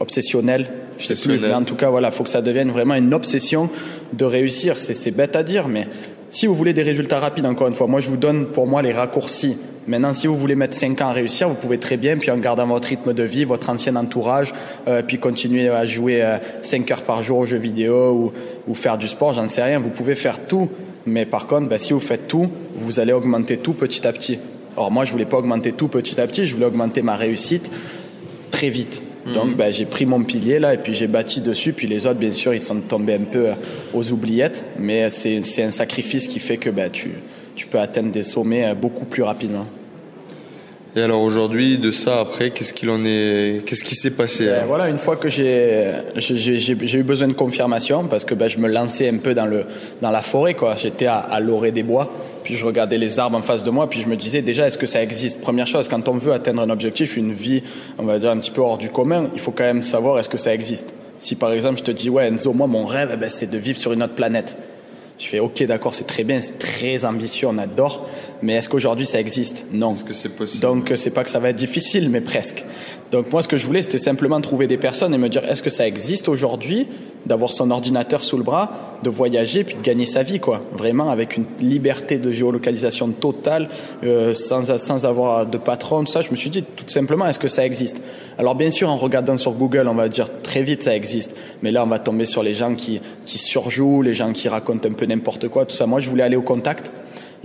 obsessionnel, 0.00 0.66
je 0.98 1.06
sais 1.06 1.14
plus, 1.14 1.38
mais 1.38 1.52
en 1.52 1.64
tout 1.64 1.76
cas, 1.76 1.90
voilà, 1.90 2.10
faut 2.10 2.24
que 2.24 2.30
ça 2.30 2.42
devienne 2.42 2.70
vraiment 2.70 2.94
une 2.94 3.14
obsession 3.14 3.68
de 4.12 4.24
réussir. 4.24 4.78
C'est 4.78 5.10
bête 5.10 5.36
à 5.36 5.42
dire, 5.42 5.68
mais 5.68 5.86
si 6.30 6.46
vous 6.46 6.54
voulez 6.54 6.72
des 6.72 6.82
résultats 6.82 7.20
rapides, 7.20 7.46
encore 7.46 7.68
une 7.68 7.74
fois, 7.74 7.86
moi 7.86 8.00
je 8.00 8.08
vous 8.08 8.16
donne 8.16 8.46
pour 8.46 8.66
moi 8.66 8.82
les 8.82 8.92
raccourcis. 8.92 9.56
Maintenant, 9.86 10.14
si 10.14 10.26
vous 10.26 10.36
voulez 10.36 10.54
mettre 10.54 10.76
5 10.76 11.00
ans 11.02 11.08
à 11.08 11.12
réussir, 11.12 11.48
vous 11.48 11.54
pouvez 11.54 11.78
très 11.78 11.96
bien, 11.98 12.16
puis 12.16 12.30
en 12.30 12.38
gardant 12.38 12.66
votre 12.66 12.88
rythme 12.88 13.12
de 13.12 13.22
vie, 13.22 13.44
votre 13.44 13.68
ancien 13.68 13.94
entourage, 13.96 14.54
euh, 14.88 15.02
puis 15.06 15.18
continuer 15.18 15.68
à 15.68 15.84
jouer 15.84 16.22
euh, 16.22 16.38
5 16.62 16.90
heures 16.90 17.02
par 17.02 17.22
jour 17.22 17.38
aux 17.38 17.46
jeux 17.46 17.58
vidéo 17.58 18.12
ou, 18.12 18.32
ou 18.70 18.74
faire 18.74 18.96
du 18.96 19.06
sport, 19.06 19.34
j'en 19.34 19.46
sais 19.46 19.62
rien. 19.62 19.78
Vous 19.78 19.90
pouvez 19.90 20.14
faire 20.14 20.40
tout, 20.46 20.70
mais 21.06 21.26
par 21.26 21.46
contre, 21.46 21.68
ben, 21.68 21.78
si 21.78 21.92
vous 21.92 22.00
faites 22.00 22.28
tout, 22.28 22.48
vous 22.76 23.00
allez 23.00 23.12
augmenter 23.12 23.56
tout 23.58 23.74
petit 23.74 24.06
à 24.06 24.12
petit. 24.12 24.38
Or, 24.76 24.90
moi, 24.90 25.04
je 25.04 25.12
voulais 25.12 25.24
pas 25.24 25.38
augmenter 25.38 25.72
tout 25.72 25.88
petit 25.88 26.20
à 26.20 26.26
petit, 26.26 26.46
je 26.46 26.54
voulais 26.54 26.66
augmenter 26.66 27.02
ma 27.02 27.16
réussite 27.16 27.70
très 28.50 28.70
vite. 28.70 29.02
Donc 29.32 29.46
mhm. 29.46 29.54
ben, 29.54 29.72
j'ai 29.72 29.86
pris 29.86 30.04
mon 30.04 30.22
pilier 30.22 30.58
là 30.58 30.74
et 30.74 30.78
puis 30.78 30.94
j'ai 30.94 31.06
bâti 31.06 31.40
dessus. 31.40 31.72
Puis 31.72 31.86
les 31.86 32.06
autres, 32.06 32.18
bien 32.18 32.32
sûr, 32.32 32.52
ils 32.52 32.60
sont 32.60 32.80
tombés 32.80 33.14
un 33.14 33.24
peu 33.24 33.48
euh, 33.48 33.54
aux 33.94 34.12
oubliettes. 34.12 34.64
Mais 34.78 35.08
c'est 35.10 35.62
un 35.62 35.70
sacrifice 35.70 36.28
qui 36.28 36.40
fait 36.40 36.58
que 36.58 36.70
ben, 36.70 36.90
tu, 36.90 37.12
tu 37.54 37.66
peux 37.66 37.78
atteindre 37.78 38.10
des 38.10 38.24
sommets 38.24 38.66
euh, 38.66 38.74
beaucoup 38.74 39.06
plus 39.06 39.22
rapidement. 39.22 39.66
Et 40.96 41.00
alors 41.00 41.22
aujourd'hui, 41.22 41.76
de 41.78 41.90
ça 41.90 42.20
après, 42.20 42.50
qu'est-ce 42.50 42.72
qu'il 42.72 42.88
en 42.88 43.04
est 43.04 43.64
Qu'est-ce 43.66 43.82
qui 43.82 43.96
s'est 43.96 44.12
passé 44.12 44.46
ben, 44.46 44.64
Voilà, 44.66 44.88
une 44.88 44.98
fois 44.98 45.16
que 45.16 45.28
j'ai 45.28 45.92
j'ai 46.16 46.98
eu 46.98 47.02
besoin 47.02 47.26
de 47.26 47.32
confirmation 47.32 48.04
parce 48.04 48.24
que 48.24 48.34
ben, 48.34 48.46
je 48.46 48.58
me 48.58 48.68
lançais 48.68 49.08
un 49.08 49.16
peu 49.16 49.34
dans 49.34 49.46
le 49.46 49.64
dans 50.00 50.12
la 50.12 50.22
forêt 50.22 50.54
quoi. 50.54 50.76
J'étais 50.76 51.06
à, 51.06 51.16
à 51.16 51.40
l'orée 51.40 51.72
des 51.72 51.82
bois, 51.82 52.12
puis 52.44 52.54
je 52.54 52.64
regardais 52.64 52.96
les 52.96 53.18
arbres 53.18 53.36
en 53.36 53.42
face 53.42 53.64
de 53.64 53.70
moi, 53.70 53.90
puis 53.90 54.00
je 54.02 54.08
me 54.08 54.14
disais 54.14 54.40
déjà 54.40 54.68
est-ce 54.68 54.78
que 54.78 54.86
ça 54.86 55.02
existe? 55.02 55.40
Première 55.40 55.66
chose, 55.66 55.88
quand 55.88 56.08
on 56.08 56.16
veut 56.16 56.32
atteindre 56.32 56.62
un 56.62 56.70
objectif, 56.70 57.16
une 57.16 57.32
vie, 57.32 57.64
on 57.98 58.04
va 58.04 58.20
dire 58.20 58.30
un 58.30 58.38
petit 58.38 58.52
peu 58.52 58.60
hors 58.60 58.78
du 58.78 58.88
commun, 58.88 59.30
il 59.34 59.40
faut 59.40 59.50
quand 59.50 59.64
même 59.64 59.82
savoir 59.82 60.20
est-ce 60.20 60.28
que 60.28 60.38
ça 60.38 60.54
existe? 60.54 60.94
Si 61.18 61.34
par 61.34 61.52
exemple 61.52 61.78
je 61.78 61.84
te 61.84 61.90
dis 61.90 62.08
ouais 62.08 62.28
Enzo, 62.28 62.52
moi 62.52 62.68
mon 62.68 62.86
rêve, 62.86 63.10
eh 63.12 63.16
ben, 63.16 63.28
c'est 63.28 63.50
de 63.50 63.58
vivre 63.58 63.78
sur 63.80 63.92
une 63.92 64.02
autre 64.04 64.14
planète. 64.14 64.56
Je 65.18 65.26
fais 65.26 65.38
ok 65.38 65.62
d'accord 65.64 65.94
c'est 65.94 66.06
très 66.06 66.24
bien, 66.24 66.40
c'est 66.40 66.58
très 66.58 67.04
ambitieux, 67.04 67.46
on 67.48 67.58
adore, 67.58 68.08
mais 68.42 68.54
est-ce 68.54 68.68
qu'aujourd'hui 68.68 69.06
ça 69.06 69.20
existe? 69.20 69.66
Non. 69.72 69.92
Est-ce 69.92 70.04
que 70.04 70.12
c'est 70.12 70.28
possible? 70.30 70.62
Donc 70.62 70.92
c'est 70.96 71.10
pas 71.10 71.22
que 71.22 71.30
ça 71.30 71.38
va 71.38 71.50
être 71.50 71.56
difficile, 71.56 72.10
mais 72.10 72.20
presque. 72.20 72.64
Donc 73.12 73.30
moi 73.30 73.42
ce 73.42 73.48
que 73.48 73.56
je 73.56 73.66
voulais 73.66 73.82
c'était 73.82 73.98
simplement 73.98 74.40
trouver 74.40 74.66
des 74.66 74.76
personnes 74.76 75.14
et 75.14 75.18
me 75.18 75.28
dire 75.28 75.44
est-ce 75.44 75.62
que 75.62 75.70
ça 75.70 75.86
existe 75.86 76.28
aujourd'hui 76.28 76.88
d'avoir 77.26 77.52
son 77.52 77.70
ordinateur 77.70 78.24
sous 78.24 78.36
le 78.36 78.42
bras, 78.42 78.93
de 79.04 79.10
voyager 79.10 79.62
puis 79.62 79.76
de 79.76 79.82
gagner 79.82 80.06
sa 80.06 80.24
vie 80.24 80.40
quoi, 80.40 80.62
vraiment 80.76 81.10
avec 81.10 81.36
une 81.36 81.44
liberté 81.60 82.18
de 82.18 82.32
géolocalisation 82.32 83.08
totale, 83.10 83.68
euh, 84.02 84.34
sans 84.34 84.76
sans 84.78 85.06
avoir 85.06 85.46
de 85.46 85.58
patron, 85.58 86.04
tout 86.04 86.10
ça. 86.10 86.22
Je 86.22 86.32
me 86.32 86.36
suis 86.36 86.50
dit 86.50 86.64
tout 86.64 86.88
simplement 86.88 87.26
est-ce 87.26 87.38
que 87.38 87.48
ça 87.48 87.64
existe? 87.64 88.00
Alors 88.38 88.56
bien 88.56 88.70
sûr 88.70 88.88
en 88.90 88.96
regardant 88.96 89.36
sur 89.36 89.52
Google 89.52 89.86
on 89.88 89.94
va 89.94 90.08
dire 90.08 90.26
très 90.42 90.62
vite 90.62 90.82
ça 90.82 90.96
existe, 90.96 91.36
mais 91.62 91.70
là 91.70 91.84
on 91.84 91.88
va 91.88 92.00
tomber 92.00 92.26
sur 92.26 92.42
les 92.42 92.54
gens 92.54 92.74
qui 92.74 93.00
qui 93.26 93.38
surjouent, 93.38 94.02
les 94.02 94.14
gens 94.14 94.32
qui 94.32 94.48
racontent 94.48 94.88
un 94.88 94.92
peu 94.92 95.06
n'importe 95.06 95.48
quoi, 95.48 95.64
tout 95.66 95.76
ça. 95.76 95.86
Moi 95.86 96.00
je 96.00 96.10
voulais 96.10 96.24
aller 96.24 96.36
au 96.36 96.42
contact 96.42 96.90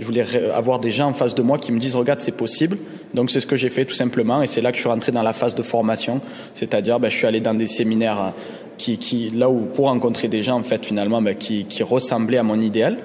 je 0.00 0.06
voulais 0.06 0.24
avoir 0.50 0.80
des 0.80 0.90
gens 0.90 1.08
en 1.08 1.12
face 1.12 1.34
de 1.34 1.42
moi 1.42 1.58
qui 1.58 1.72
me 1.72 1.78
disent 1.78 1.94
regarde 1.94 2.20
c'est 2.22 2.32
possible. 2.32 2.78
Donc 3.12 3.30
c'est 3.30 3.40
ce 3.40 3.46
que 3.46 3.56
j'ai 3.56 3.68
fait 3.68 3.84
tout 3.84 3.94
simplement 3.94 4.42
et 4.42 4.46
c'est 4.46 4.62
là 4.62 4.70
que 4.70 4.76
je 4.76 4.80
suis 4.80 4.88
rentré 4.88 5.12
dans 5.12 5.22
la 5.22 5.34
phase 5.34 5.54
de 5.54 5.62
formation, 5.62 6.22
c'est-à-dire 6.54 6.98
ben, 6.98 7.10
je 7.10 7.16
suis 7.16 7.26
allé 7.26 7.40
dans 7.40 7.54
des 7.54 7.66
séminaires 7.66 8.32
qui, 8.80 8.96
qui 8.96 9.28
là 9.28 9.50
où 9.50 9.66
pour 9.66 9.86
rencontrer 9.86 10.28
des 10.28 10.42
gens 10.42 10.58
en 10.58 10.62
fait 10.62 10.86
finalement 10.86 11.20
ben, 11.20 11.34
qui, 11.34 11.66
qui 11.66 11.82
ressemblaient 11.82 12.38
à 12.38 12.42
mon 12.42 12.58
idéal. 12.60 12.96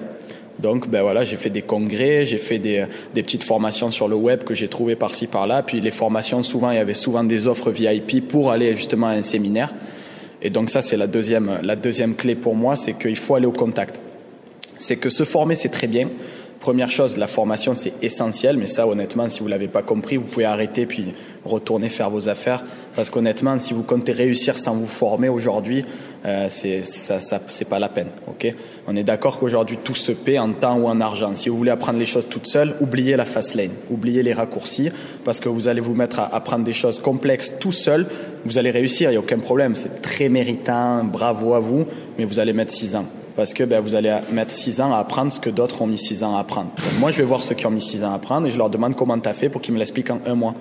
Donc 0.58 0.88
ben 0.88 1.02
voilà, 1.02 1.22
j'ai 1.22 1.36
fait 1.36 1.50
des 1.50 1.60
congrès, 1.60 2.24
j'ai 2.24 2.38
fait 2.38 2.58
des, 2.58 2.86
des 3.14 3.22
petites 3.22 3.44
formations 3.44 3.90
sur 3.90 4.08
le 4.08 4.16
web 4.16 4.42
que 4.42 4.54
j'ai 4.54 4.68
trouvées 4.68 4.96
par-ci 4.96 5.26
par-là. 5.26 5.62
Puis 5.62 5.82
les 5.82 5.90
formations, 5.90 6.42
souvent 6.42 6.70
il 6.70 6.76
y 6.76 6.80
avait 6.80 6.94
souvent 6.94 7.24
des 7.24 7.46
offres 7.46 7.70
VIP 7.70 8.26
pour 8.26 8.50
aller 8.50 8.74
justement 8.74 9.08
à 9.08 9.10
un 9.10 9.22
séminaire. 9.22 9.74
Et 10.40 10.48
donc 10.48 10.70
ça 10.70 10.80
c'est 10.80 10.96
la 10.96 11.06
deuxième 11.06 11.58
la 11.62 11.76
deuxième 11.76 12.14
clé 12.14 12.36
pour 12.36 12.54
moi, 12.54 12.76
c'est 12.76 12.94
qu'il 12.94 13.16
faut 13.16 13.34
aller 13.34 13.46
au 13.46 13.52
contact. 13.52 14.00
C'est 14.78 14.96
que 14.96 15.10
se 15.10 15.24
former 15.24 15.56
c'est 15.56 15.68
très 15.68 15.88
bien, 15.88 16.08
Première 16.66 16.90
chose, 16.90 17.16
la 17.16 17.28
formation, 17.28 17.76
c'est 17.76 17.92
essentiel, 18.02 18.56
mais 18.56 18.66
ça, 18.66 18.88
honnêtement, 18.88 19.28
si 19.28 19.38
vous 19.38 19.46
l'avez 19.46 19.68
pas 19.68 19.82
compris, 19.82 20.16
vous 20.16 20.24
pouvez 20.24 20.46
arrêter 20.46 20.84
puis 20.84 21.14
retourner 21.44 21.88
faire 21.88 22.10
vos 22.10 22.28
affaires. 22.28 22.64
Parce 22.96 23.08
qu'honnêtement, 23.08 23.56
si 23.58 23.72
vous 23.72 23.84
comptez 23.84 24.10
réussir 24.10 24.58
sans 24.58 24.74
vous 24.74 24.88
former 24.88 25.28
aujourd'hui, 25.28 25.84
euh, 26.24 26.46
c'est 26.48 26.82
ça, 26.82 27.20
c'est 27.46 27.68
pas 27.68 27.78
la 27.78 27.88
peine. 27.88 28.08
On 28.88 28.96
est 28.96 29.04
d'accord 29.04 29.38
qu'aujourd'hui 29.38 29.78
tout 29.84 29.94
se 29.94 30.10
paie 30.10 30.40
en 30.40 30.54
temps 30.54 30.76
ou 30.76 30.88
en 30.88 31.00
argent. 31.00 31.36
Si 31.36 31.50
vous 31.50 31.56
voulez 31.56 31.70
apprendre 31.70 32.00
les 32.00 32.04
choses 32.04 32.26
toutes 32.28 32.48
seules, 32.48 32.74
oubliez 32.80 33.14
la 33.14 33.26
fast 33.26 33.54
lane, 33.54 33.70
oubliez 33.88 34.24
les 34.24 34.32
raccourcis, 34.32 34.90
parce 35.24 35.38
que 35.38 35.48
vous 35.48 35.68
allez 35.68 35.80
vous 35.80 35.94
mettre 35.94 36.18
à 36.18 36.34
apprendre 36.34 36.64
des 36.64 36.72
choses 36.72 36.98
complexes 36.98 37.54
tout 37.60 37.70
seul. 37.70 38.08
Vous 38.44 38.58
allez 38.58 38.72
réussir, 38.72 39.12
il 39.12 39.14
y 39.14 39.18
a 39.18 39.20
aucun 39.20 39.38
problème. 39.38 39.76
C'est 39.76 40.02
très 40.02 40.28
méritant, 40.28 41.04
bravo 41.04 41.54
à 41.54 41.60
vous, 41.60 41.86
mais 42.18 42.24
vous 42.24 42.40
allez 42.40 42.52
mettre 42.52 42.72
six 42.72 42.96
ans 42.96 43.06
parce 43.36 43.52
que 43.52 43.64
ben, 43.64 43.80
vous 43.80 43.94
allez 43.94 44.14
mettre 44.32 44.50
six 44.50 44.80
ans 44.80 44.92
à 44.92 44.96
apprendre 44.96 45.30
ce 45.30 45.38
que 45.38 45.50
d'autres 45.50 45.82
ont 45.82 45.86
mis 45.86 45.98
six 45.98 46.24
ans 46.24 46.34
à 46.34 46.40
apprendre. 46.40 46.70
moi, 46.98 47.10
je 47.10 47.18
vais 47.18 47.24
voir 47.24 47.44
ceux 47.44 47.54
qui 47.54 47.66
ont 47.66 47.70
mis 47.70 47.82
six 47.82 48.02
ans 48.02 48.12
à 48.12 48.14
apprendre 48.14 48.46
et 48.46 48.50
je 48.50 48.58
leur 48.58 48.70
demande 48.70 48.96
comment 48.96 49.18
tu 49.18 49.28
as 49.28 49.34
fait 49.34 49.50
pour 49.50 49.60
qu'ils 49.60 49.74
me 49.74 49.78
l'expliquent 49.78 50.10
en 50.10 50.20
un 50.26 50.34
mois. 50.34 50.54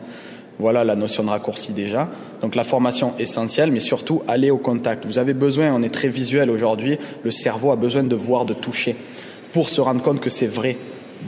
Voilà 0.59 0.83
la 0.83 0.95
notion 0.95 1.23
de 1.23 1.29
raccourci 1.29 1.73
déjà. 1.73 2.09
Donc 2.41 2.55
la 2.55 2.63
formation 2.63 3.13
essentielle, 3.17 3.71
mais 3.71 3.79
surtout 3.79 4.21
aller 4.27 4.51
au 4.51 4.57
contact. 4.57 5.05
Vous 5.05 5.17
avez 5.17 5.33
besoin, 5.33 5.73
on 5.73 5.83
est 5.83 5.93
très 5.93 6.09
visuel 6.09 6.49
aujourd'hui, 6.49 6.97
le 7.23 7.31
cerveau 7.31 7.71
a 7.71 7.75
besoin 7.75 8.03
de 8.03 8.15
voir, 8.15 8.45
de 8.45 8.53
toucher, 8.53 8.95
pour 9.53 9.69
se 9.69 9.81
rendre 9.81 10.01
compte 10.01 10.19
que 10.19 10.29
c'est 10.29 10.47
vrai. 10.47 10.77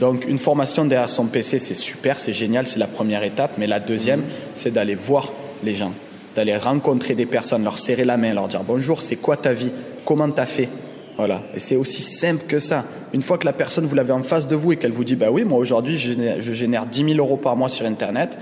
Donc 0.00 0.26
une 0.26 0.38
formation 0.38 0.84
derrière 0.84 1.10
son 1.10 1.26
PC, 1.26 1.58
c'est 1.58 1.74
super, 1.74 2.18
c'est 2.18 2.32
génial, 2.32 2.66
c'est 2.66 2.78
la 2.78 2.86
première 2.86 3.22
étape, 3.22 3.52
mais 3.58 3.66
la 3.66 3.80
deuxième, 3.80 4.22
c'est 4.54 4.70
d'aller 4.70 4.94
voir 4.94 5.32
les 5.64 5.74
gens, 5.74 5.92
d'aller 6.36 6.56
rencontrer 6.56 7.14
des 7.14 7.26
personnes, 7.26 7.64
leur 7.64 7.78
serrer 7.78 8.04
la 8.04 8.16
main, 8.16 8.32
leur 8.32 8.48
dire 8.48 8.64
bonjour, 8.64 9.02
c'est 9.02 9.16
quoi 9.16 9.36
ta 9.36 9.52
vie, 9.52 9.72
comment 10.04 10.30
t'as 10.30 10.46
fait, 10.46 10.68
Voilà. 11.18 11.42
Et 11.52 11.58
c'est 11.58 11.74
aussi 11.74 12.00
simple 12.00 12.44
que 12.46 12.60
ça. 12.60 12.84
Une 13.12 13.22
fois 13.22 13.38
que 13.38 13.44
la 13.44 13.52
personne, 13.52 13.84
vous 13.86 13.94
l'avez 13.96 14.12
en 14.12 14.22
face 14.22 14.46
de 14.46 14.54
vous 14.54 14.72
et 14.72 14.76
qu'elle 14.76 14.92
vous 14.92 15.02
dit, 15.02 15.16
bah 15.16 15.32
oui, 15.32 15.44
moi 15.44 15.58
aujourd'hui, 15.58 15.98
je 15.98 16.12
génère, 16.12 16.36
je 16.40 16.52
génère 16.52 16.86
10 16.86 17.14
000 17.14 17.18
euros 17.18 17.36
par 17.36 17.56
mois 17.56 17.68
sur 17.68 17.84
Internet. 17.86 18.38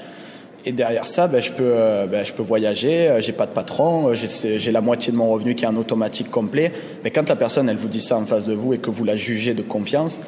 Et 0.66 0.72
derrière 0.72 1.06
ça, 1.06 1.26
ben, 1.26 1.40
je, 1.40 1.52
peux, 1.52 1.72
ben, 2.10 2.24
je 2.24 2.32
peux 2.32 2.42
voyager, 2.42 3.08
euh, 3.08 3.20
j'ai 3.20 3.32
pas 3.32 3.46
de 3.46 3.52
patron, 3.52 4.08
euh, 4.08 4.14
j'ai 4.14 4.72
la 4.72 4.80
moitié 4.80 5.12
de 5.12 5.16
mon 5.16 5.30
revenu 5.30 5.54
qui 5.54 5.64
est 5.64 5.68
en 5.68 5.76
automatique 5.76 6.30
complet. 6.30 6.70
Mais 7.02 7.10
quand 7.10 7.26
la 7.28 7.36
personne, 7.36 7.68
elle 7.68 7.76
vous 7.76 7.88
dit 7.88 8.00
ça 8.00 8.18
en 8.18 8.26
face 8.26 8.46
de 8.46 8.54
vous 8.54 8.74
et 8.74 8.78
que 8.78 8.90
vous 8.90 9.04
la 9.04 9.16
jugez 9.16 9.54
de 9.54 9.62
confiance, 9.62 10.20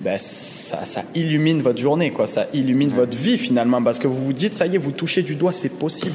ben, 0.00 0.18
ça, 0.18 0.84
ça 0.86 1.02
illumine 1.14 1.60
votre 1.60 1.80
journée, 1.80 2.10
quoi. 2.10 2.26
Ça 2.26 2.46
illumine 2.54 2.90
votre 2.90 3.18
vie 3.18 3.36
finalement, 3.36 3.82
parce 3.82 3.98
que 3.98 4.06
vous 4.06 4.24
vous 4.24 4.32
dites, 4.32 4.54
ça 4.54 4.66
y 4.66 4.76
est, 4.76 4.78
vous 4.78 4.92
touchez 4.92 5.22
du 5.22 5.34
doigt, 5.34 5.52
c'est 5.52 5.68
possible. 5.68 6.14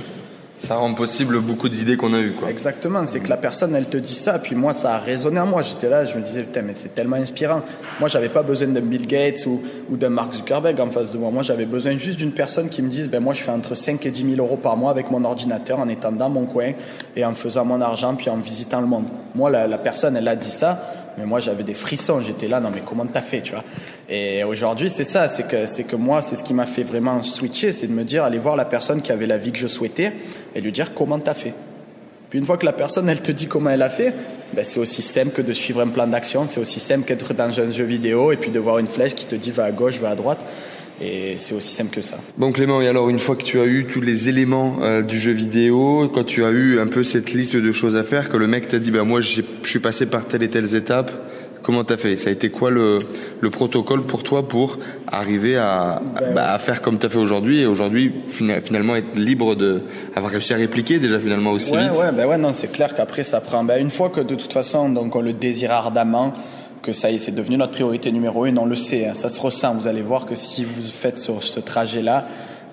Ça 0.63 0.75
rend 0.75 0.93
possible 0.93 1.39
beaucoup 1.39 1.69
d'idées 1.69 1.97
qu'on 1.97 2.13
a 2.13 2.19
eues. 2.19 2.33
Quoi. 2.33 2.49
Exactement, 2.49 3.03
c'est 3.07 3.19
que 3.19 3.29
la 3.29 3.37
personne, 3.37 3.73
elle 3.75 3.89
te 3.89 3.97
dit 3.97 4.13
ça, 4.13 4.37
puis 4.37 4.55
moi, 4.55 4.73
ça 4.73 4.93
a 4.93 4.99
résonné 4.99 5.39
en 5.39 5.47
moi. 5.47 5.63
J'étais 5.63 5.89
là, 5.89 6.05
je 6.05 6.15
me 6.15 6.21
disais, 6.21 6.43
putain, 6.43 6.61
mais 6.61 6.73
c'est 6.75 6.93
tellement 6.93 7.15
inspirant. 7.15 7.61
Moi, 7.99 8.07
j'avais 8.09 8.29
pas 8.29 8.43
besoin 8.43 8.67
d'un 8.67 8.81
Bill 8.81 9.07
Gates 9.07 9.47
ou, 9.47 9.59
d'un 9.97 10.09
Mark 10.09 10.33
Zuckerberg 10.33 10.79
en 10.79 10.91
face 10.91 11.11
de 11.11 11.17
moi. 11.17 11.31
Moi, 11.31 11.41
j'avais 11.41 11.65
besoin 11.65 11.97
juste 11.97 12.19
d'une 12.19 12.31
personne 12.31 12.69
qui 12.69 12.83
me 12.83 12.89
dise, 12.89 13.09
ben 13.09 13.19
moi, 13.19 13.33
je 13.33 13.41
fais 13.41 13.51
entre 13.51 13.73
5 13.73 14.05
et 14.05 14.11
10 14.11 14.35
000 14.35 14.45
euros 14.45 14.57
par 14.57 14.77
mois 14.77 14.91
avec 14.91 15.09
mon 15.09 15.23
ordinateur 15.25 15.79
en 15.79 15.89
étant 15.89 16.11
dans 16.11 16.29
mon 16.29 16.45
coin 16.45 16.73
et 17.15 17.25
en 17.25 17.33
faisant 17.33 17.65
mon 17.65 17.81
argent, 17.81 18.13
puis 18.13 18.29
en 18.29 18.37
visitant 18.37 18.81
le 18.81 18.87
monde. 18.87 19.09
Moi, 19.33 19.49
la 19.49 19.77
personne, 19.79 20.15
elle 20.15 20.27
a 20.27 20.35
dit 20.35 20.49
ça, 20.49 20.79
mais 21.17 21.25
moi, 21.25 21.39
j'avais 21.39 21.63
des 21.63 21.73
frissons. 21.73 22.21
J'étais 22.21 22.47
là, 22.47 22.59
non, 22.59 22.69
mais 22.73 22.81
comment 22.85 23.05
t'as 23.05 23.21
fait, 23.21 23.41
tu 23.41 23.51
vois? 23.51 23.63
Et 24.09 24.43
aujourd'hui, 24.43 24.89
c'est 24.89 25.03
ça, 25.03 25.29
c'est 25.29 25.47
que, 25.47 25.65
c'est 25.65 25.83
que 25.83 25.95
moi, 25.95 26.21
c'est 26.21 26.35
ce 26.35 26.43
qui 26.43 26.53
m'a 26.53 26.65
fait 26.65 26.83
vraiment 26.83 27.21
switcher, 27.23 27.71
c'est 27.71 27.87
de 27.87 27.93
me 27.93 28.03
dire, 28.03 28.23
aller 28.23 28.37
voir 28.37 28.55
la 28.55 28.65
personne 28.65 29.01
qui 29.01 29.11
avait 29.11 29.27
la 29.27 29.37
vie 29.37 29.51
que 29.51 29.59
je 29.59 29.67
souhaitais 29.67 30.13
et 30.55 30.61
lui 30.61 30.71
dire 30.71 30.93
comment 30.93 31.19
t'as 31.19 31.33
fait? 31.33 31.53
Puis 32.29 32.39
une 32.39 32.45
fois 32.45 32.57
que 32.57 32.65
la 32.65 32.73
personne, 32.73 33.09
elle 33.09 33.21
te 33.21 33.31
dit 33.31 33.47
comment 33.47 33.69
elle 33.69 33.81
a 33.81 33.89
fait, 33.89 34.13
ben 34.53 34.63
c'est 34.63 34.79
aussi 34.79 35.01
simple 35.01 35.31
que 35.31 35.41
de 35.41 35.51
suivre 35.51 35.81
un 35.81 35.89
plan 35.89 36.07
d'action, 36.07 36.47
c'est 36.47 36.61
aussi 36.61 36.79
simple 36.79 37.03
qu'être 37.03 37.33
dans 37.33 37.59
un 37.59 37.71
jeu 37.71 37.83
vidéo 37.83 38.31
et 38.31 38.37
puis 38.37 38.51
de 38.51 38.59
voir 38.59 38.77
une 38.79 38.87
flèche 38.87 39.15
qui 39.15 39.25
te 39.25 39.35
dit 39.35 39.51
va 39.51 39.65
à 39.65 39.71
gauche, 39.71 39.99
va 39.99 40.11
à 40.11 40.15
droite. 40.15 40.39
Et 41.01 41.35
c'est 41.39 41.55
aussi 41.55 41.73
simple 41.73 41.95
que 41.95 42.01
ça. 42.01 42.17
Bon 42.37 42.51
Clément, 42.51 42.81
et 42.81 42.87
alors 42.87 43.09
une 43.09 43.19
fois 43.19 43.35
que 43.35 43.43
tu 43.43 43.59
as 43.59 43.65
eu 43.65 43.85
tous 43.85 44.01
les 44.01 44.29
éléments 44.29 44.77
euh, 44.81 45.01
du 45.01 45.19
jeu 45.19 45.31
vidéo, 45.31 46.09
quand 46.13 46.23
tu 46.23 46.45
as 46.45 46.51
eu 46.51 46.79
un 46.79 46.87
peu 46.87 47.03
cette 47.03 47.33
liste 47.33 47.55
de 47.55 47.71
choses 47.71 47.95
à 47.95 48.03
faire, 48.03 48.29
que 48.29 48.37
le 48.37 48.47
mec 48.47 48.67
t'a 48.67 48.77
dit, 48.77 48.91
bah 48.91 49.03
moi 49.03 49.19
je 49.19 49.41
suis 49.63 49.79
passé 49.79 50.05
par 50.05 50.27
telle 50.27 50.43
et 50.43 50.49
telle 50.49 50.75
étape, 50.75 51.11
comment 51.63 51.83
t'as 51.83 51.97
fait? 51.97 52.15
Ça 52.17 52.29
a 52.29 52.33
été 52.33 52.49
quoi 52.49 52.69
le, 52.69 52.99
le, 53.39 53.49
protocole 53.49 54.03
pour 54.03 54.23
toi 54.23 54.47
pour 54.47 54.77
arriver 55.07 55.57
à, 55.57 56.01
ben, 56.19 56.35
bah, 56.35 56.53
à 56.53 56.59
faire 56.59 56.81
comme 56.81 56.97
t'as 56.97 57.09
fait 57.09 57.17
aujourd'hui 57.17 57.61
et 57.61 57.65
aujourd'hui 57.65 58.13
finalement 58.29 58.95
être 58.95 59.15
libre 59.15 59.55
de 59.55 59.81
avoir 60.15 60.31
réussi 60.31 60.53
à 60.53 60.57
répliquer 60.57 60.99
déjà 60.99 61.19
finalement 61.19 61.51
aussi 61.51 61.71
ouais, 61.71 61.83
vite? 61.83 61.97
Ouais, 61.97 62.11
ben 62.11 62.27
ouais, 62.27 62.37
non, 62.37 62.53
c'est 62.53 62.71
clair 62.71 62.93
qu'après 62.93 63.23
ça 63.23 63.41
prend. 63.41 63.63
Ben, 63.63 63.81
une 63.81 63.91
fois 63.91 64.09
que 64.09 64.21
de 64.21 64.35
toute 64.35 64.53
façon, 64.53 64.89
donc 64.89 65.15
on 65.15 65.21
le 65.21 65.33
désire 65.33 65.71
ardemment 65.71 66.33
que 66.81 66.93
ça 66.93 67.11
y 67.11 67.15
est, 67.15 67.19
c'est 67.19 67.31
devenu 67.31 67.57
notre 67.57 67.73
priorité 67.73 68.11
numéro 68.11 68.45
une, 68.45 68.57
on 68.57 68.65
le 68.65 68.75
sait, 68.75 69.07
hein, 69.07 69.13
ça 69.13 69.29
se 69.29 69.39
ressent. 69.39 69.73
Vous 69.75 69.87
allez 69.87 70.01
voir 70.01 70.25
que 70.25 70.35
si 70.35 70.63
vous 70.63 70.81
faites 70.81 71.19
sur 71.19 71.43
ce 71.43 71.59
trajet-là, 71.59 72.25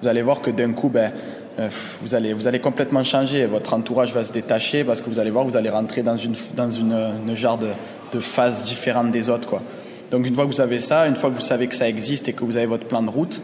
vous 0.02 0.08
allez 0.08 0.22
voir 0.22 0.40
que 0.40 0.50
d'un 0.50 0.72
coup, 0.72 0.88
ben, 0.88 1.12
euh, 1.58 1.68
vous 2.02 2.14
allez, 2.14 2.32
vous 2.32 2.46
allez 2.48 2.60
complètement 2.60 3.04
changer. 3.04 3.46
Votre 3.46 3.74
entourage 3.74 4.12
va 4.12 4.24
se 4.24 4.32
détacher 4.32 4.84
parce 4.84 5.00
que 5.00 5.10
vous 5.10 5.18
allez 5.18 5.30
voir, 5.30 5.44
vous 5.44 5.56
allez 5.56 5.70
rentrer 5.70 6.02
dans 6.02 6.16
une, 6.16 6.34
dans 6.56 6.70
une, 6.70 6.96
une 7.26 7.34
genre 7.34 7.58
de, 7.58 7.68
de 8.12 8.20
phase 8.20 8.62
différente 8.62 9.10
des 9.10 9.28
autres, 9.28 9.48
quoi. 9.48 9.62
Donc 10.10 10.26
une 10.26 10.34
fois 10.34 10.46
que 10.46 10.50
vous 10.50 10.60
avez 10.60 10.78
ça, 10.78 11.06
une 11.06 11.16
fois 11.16 11.28
que 11.28 11.34
vous 11.34 11.40
savez 11.42 11.66
que 11.66 11.74
ça 11.74 11.86
existe 11.86 12.28
et 12.28 12.32
que 12.32 12.44
vous 12.44 12.56
avez 12.56 12.66
votre 12.66 12.86
plan 12.86 13.02
de 13.02 13.10
route, 13.10 13.42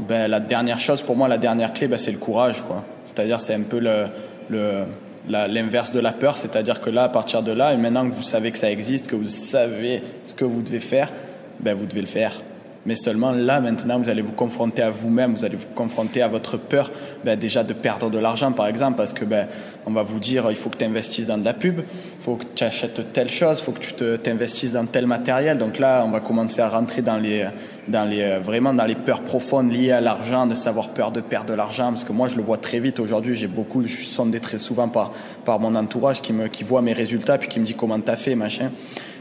ben, 0.00 0.28
la 0.28 0.40
dernière 0.40 0.78
chose 0.78 1.00
pour 1.00 1.16
moi, 1.16 1.28
la 1.28 1.38
dernière 1.38 1.72
clé, 1.72 1.88
ben, 1.88 1.98
c'est 1.98 2.12
le 2.12 2.18
courage, 2.18 2.62
quoi. 2.62 2.84
C'est-à-dire, 3.06 3.40
c'est 3.40 3.54
un 3.54 3.62
peu 3.62 3.78
le, 3.78 4.04
le 4.50 4.84
l'inverse 5.26 5.92
de 5.92 6.00
la 6.00 6.12
peur, 6.12 6.36
c'est-à-dire 6.36 6.80
que 6.80 6.90
là, 6.90 7.04
à 7.04 7.08
partir 7.08 7.42
de 7.42 7.52
là, 7.52 7.72
et 7.72 7.76
maintenant 7.76 8.08
que 8.08 8.14
vous 8.14 8.22
savez 8.22 8.50
que 8.50 8.58
ça 8.58 8.70
existe, 8.70 9.08
que 9.08 9.16
vous 9.16 9.28
savez 9.28 10.02
ce 10.24 10.34
que 10.34 10.44
vous 10.44 10.62
devez 10.62 10.80
faire, 10.80 11.12
ben 11.60 11.74
vous 11.74 11.86
devez 11.86 12.00
le 12.00 12.06
faire. 12.06 12.40
Mais 12.88 12.94
seulement 12.94 13.32
là, 13.32 13.60
maintenant, 13.60 14.00
vous 14.00 14.08
allez 14.08 14.22
vous 14.22 14.32
confronter 14.32 14.80
à 14.80 14.88
vous-même, 14.88 15.34
vous 15.34 15.44
allez 15.44 15.56
vous 15.56 15.66
confronter 15.74 16.22
à 16.22 16.28
votre 16.28 16.56
peur 16.56 16.90
ben, 17.22 17.38
déjà 17.38 17.62
de 17.62 17.74
perdre 17.74 18.08
de 18.08 18.16
l'argent, 18.16 18.50
par 18.52 18.66
exemple, 18.66 18.96
parce 18.96 19.12
que 19.12 19.26
ben, 19.26 19.46
on 19.84 19.90
va 19.90 20.02
vous 20.02 20.18
dire, 20.18 20.46
il 20.48 20.56
faut 20.56 20.70
que 20.70 20.78
tu 20.78 20.86
investisses 20.86 21.26
dans 21.26 21.36
de 21.36 21.44
la 21.44 21.52
pub, 21.52 21.80
il 21.80 22.24
faut 22.24 22.36
que 22.36 22.46
tu 22.54 22.64
achètes 22.64 23.12
telle 23.12 23.28
chose, 23.28 23.58
il 23.58 23.62
faut 23.62 23.72
que 23.72 23.80
tu 23.80 24.18
t'investisses 24.22 24.72
dans 24.72 24.86
tel 24.86 25.06
matériel. 25.06 25.58
Donc 25.58 25.78
là, 25.78 26.02
on 26.06 26.10
va 26.10 26.20
commencer 26.20 26.62
à 26.62 26.70
rentrer 26.70 27.02
dans 27.02 27.18
les, 27.18 27.46
dans 27.88 28.08
les, 28.08 28.38
vraiment 28.38 28.72
dans 28.72 28.86
les 28.86 28.94
peurs 28.94 29.20
profondes 29.20 29.70
liées 29.70 29.92
à 29.92 30.00
l'argent, 30.00 30.46
de 30.46 30.54
savoir 30.54 30.88
peur 30.88 31.12
de 31.12 31.20
perdre 31.20 31.50
de 31.50 31.54
l'argent, 31.54 31.90
parce 31.90 32.04
que 32.04 32.14
moi, 32.14 32.26
je 32.28 32.36
le 32.36 32.42
vois 32.42 32.56
très 32.56 32.80
vite 32.80 33.00
aujourd'hui. 33.00 33.34
J'ai 33.34 33.48
beaucoup, 33.48 33.82
je 33.82 33.88
suis 33.88 34.06
sondé 34.06 34.40
très 34.40 34.56
souvent 34.56 34.88
par, 34.88 35.12
par 35.44 35.60
mon 35.60 35.74
entourage 35.74 36.22
qui, 36.22 36.32
me, 36.32 36.48
qui 36.48 36.64
voit 36.64 36.80
mes 36.80 36.94
résultats, 36.94 37.36
puis 37.36 37.48
qui 37.48 37.60
me 37.60 37.66
dit 37.66 37.74
comment 37.74 38.00
t'as 38.00 38.16
fait, 38.16 38.34
machin. 38.34 38.70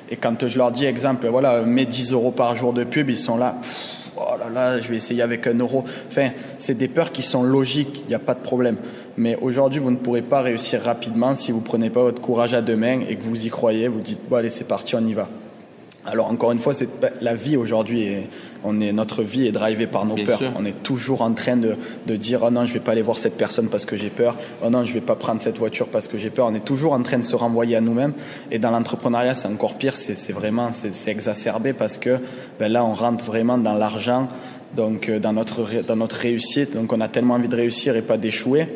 Et 0.09 0.15
quand 0.15 0.47
je 0.47 0.57
leur 0.57 0.71
dis, 0.71 0.85
exemple, 0.85 1.27
voilà, 1.27 1.61
mets 1.63 1.85
10 1.85 2.13
euros 2.13 2.31
par 2.31 2.55
jour 2.55 2.73
de 2.73 2.83
pub, 2.83 3.09
ils 3.09 3.17
sont 3.17 3.37
là, 3.37 3.55
oh 4.17 4.35
là 4.39 4.49
là, 4.49 4.79
je 4.79 4.87
vais 4.87 4.97
essayer 4.97 5.21
avec 5.21 5.47
un 5.47 5.55
euro. 5.55 5.83
Enfin, 6.07 6.29
c'est 6.57 6.77
des 6.77 6.87
peurs 6.87 7.11
qui 7.11 7.23
sont 7.23 7.43
logiques, 7.43 8.01
il 8.05 8.09
n'y 8.09 8.15
a 8.15 8.19
pas 8.19 8.33
de 8.33 8.41
problème. 8.41 8.77
Mais 9.17 9.37
aujourd'hui, 9.41 9.79
vous 9.79 9.91
ne 9.91 9.97
pourrez 9.97 10.21
pas 10.21 10.41
réussir 10.41 10.81
rapidement 10.81 11.35
si 11.35 11.51
vous 11.51 11.61
prenez 11.61 11.89
pas 11.89 12.01
votre 12.01 12.21
courage 12.21 12.53
à 12.53 12.61
deux 12.61 12.77
mains 12.77 13.01
et 13.07 13.15
que 13.15 13.23
vous 13.23 13.45
y 13.45 13.49
croyez, 13.49 13.87
vous 13.87 14.01
dites, 14.01 14.21
bon 14.29 14.37
allez, 14.37 14.49
c'est 14.49 14.67
parti, 14.67 14.95
on 14.95 15.05
y 15.05 15.13
va. 15.13 15.27
Alors 16.07 16.31
encore 16.31 16.53
une 16.53 16.59
fois, 16.59 16.73
c'est 16.73 16.87
la 17.21 17.35
vie 17.35 17.57
aujourd'hui. 17.57 18.07
On 18.63 18.79
est 18.79 18.93
notre 18.93 19.23
vie 19.23 19.45
est 19.45 19.51
drivée 19.51 19.87
par 19.87 20.05
nos 20.05 20.15
peurs. 20.15 20.41
On 20.57 20.63
est 20.63 20.81
toujours 20.81 21.21
en 21.21 21.33
train 21.33 21.57
de, 21.57 21.75
de, 22.07 22.15
dire 22.15 22.41
oh 22.43 22.49
non, 22.49 22.65
je 22.65 22.73
vais 22.73 22.79
pas 22.79 22.93
aller 22.93 23.01
voir 23.01 23.17
cette 23.17 23.35
personne 23.35 23.67
parce 23.67 23.85
que 23.85 23.97
j'ai 23.97 24.09
peur. 24.09 24.35
Oh 24.63 24.69
non, 24.69 24.85
je 24.85 24.93
vais 24.93 25.01
pas 25.01 25.15
prendre 25.15 25.41
cette 25.41 25.57
voiture 25.57 25.89
parce 25.89 26.07
que 26.07 26.17
j'ai 26.17 26.29
peur. 26.29 26.47
On 26.47 26.55
est 26.55 26.63
toujours 26.63 26.93
en 26.93 27.03
train 27.03 27.19
de 27.19 27.25
se 27.25 27.35
renvoyer 27.35 27.75
à 27.75 27.81
nous-mêmes. 27.81 28.13
Et 28.51 28.57
dans 28.57 28.71
l'entrepreneuriat, 28.71 29.33
c'est 29.33 29.49
encore 29.49 29.75
pire. 29.75 29.95
C'est 29.95 30.31
vraiment 30.31 30.69
c'est 30.71 31.11
exacerbé 31.11 31.73
parce 31.73 31.97
que 31.97 32.19
ben 32.57 32.71
là, 32.71 32.85
on 32.85 32.93
rentre 32.93 33.25
vraiment 33.25 33.57
dans 33.57 33.73
l'argent, 33.73 34.29
donc 34.75 35.09
euh, 35.09 35.19
dans 35.19 35.33
notre 35.33 35.83
dans 35.85 35.97
notre 35.97 36.15
réussite. 36.15 36.73
Donc 36.73 36.93
on 36.93 37.01
a 37.01 37.09
tellement 37.09 37.33
envie 37.33 37.49
de 37.49 37.55
réussir 37.55 37.97
et 37.97 38.01
pas 38.01 38.17
d'échouer 38.17 38.67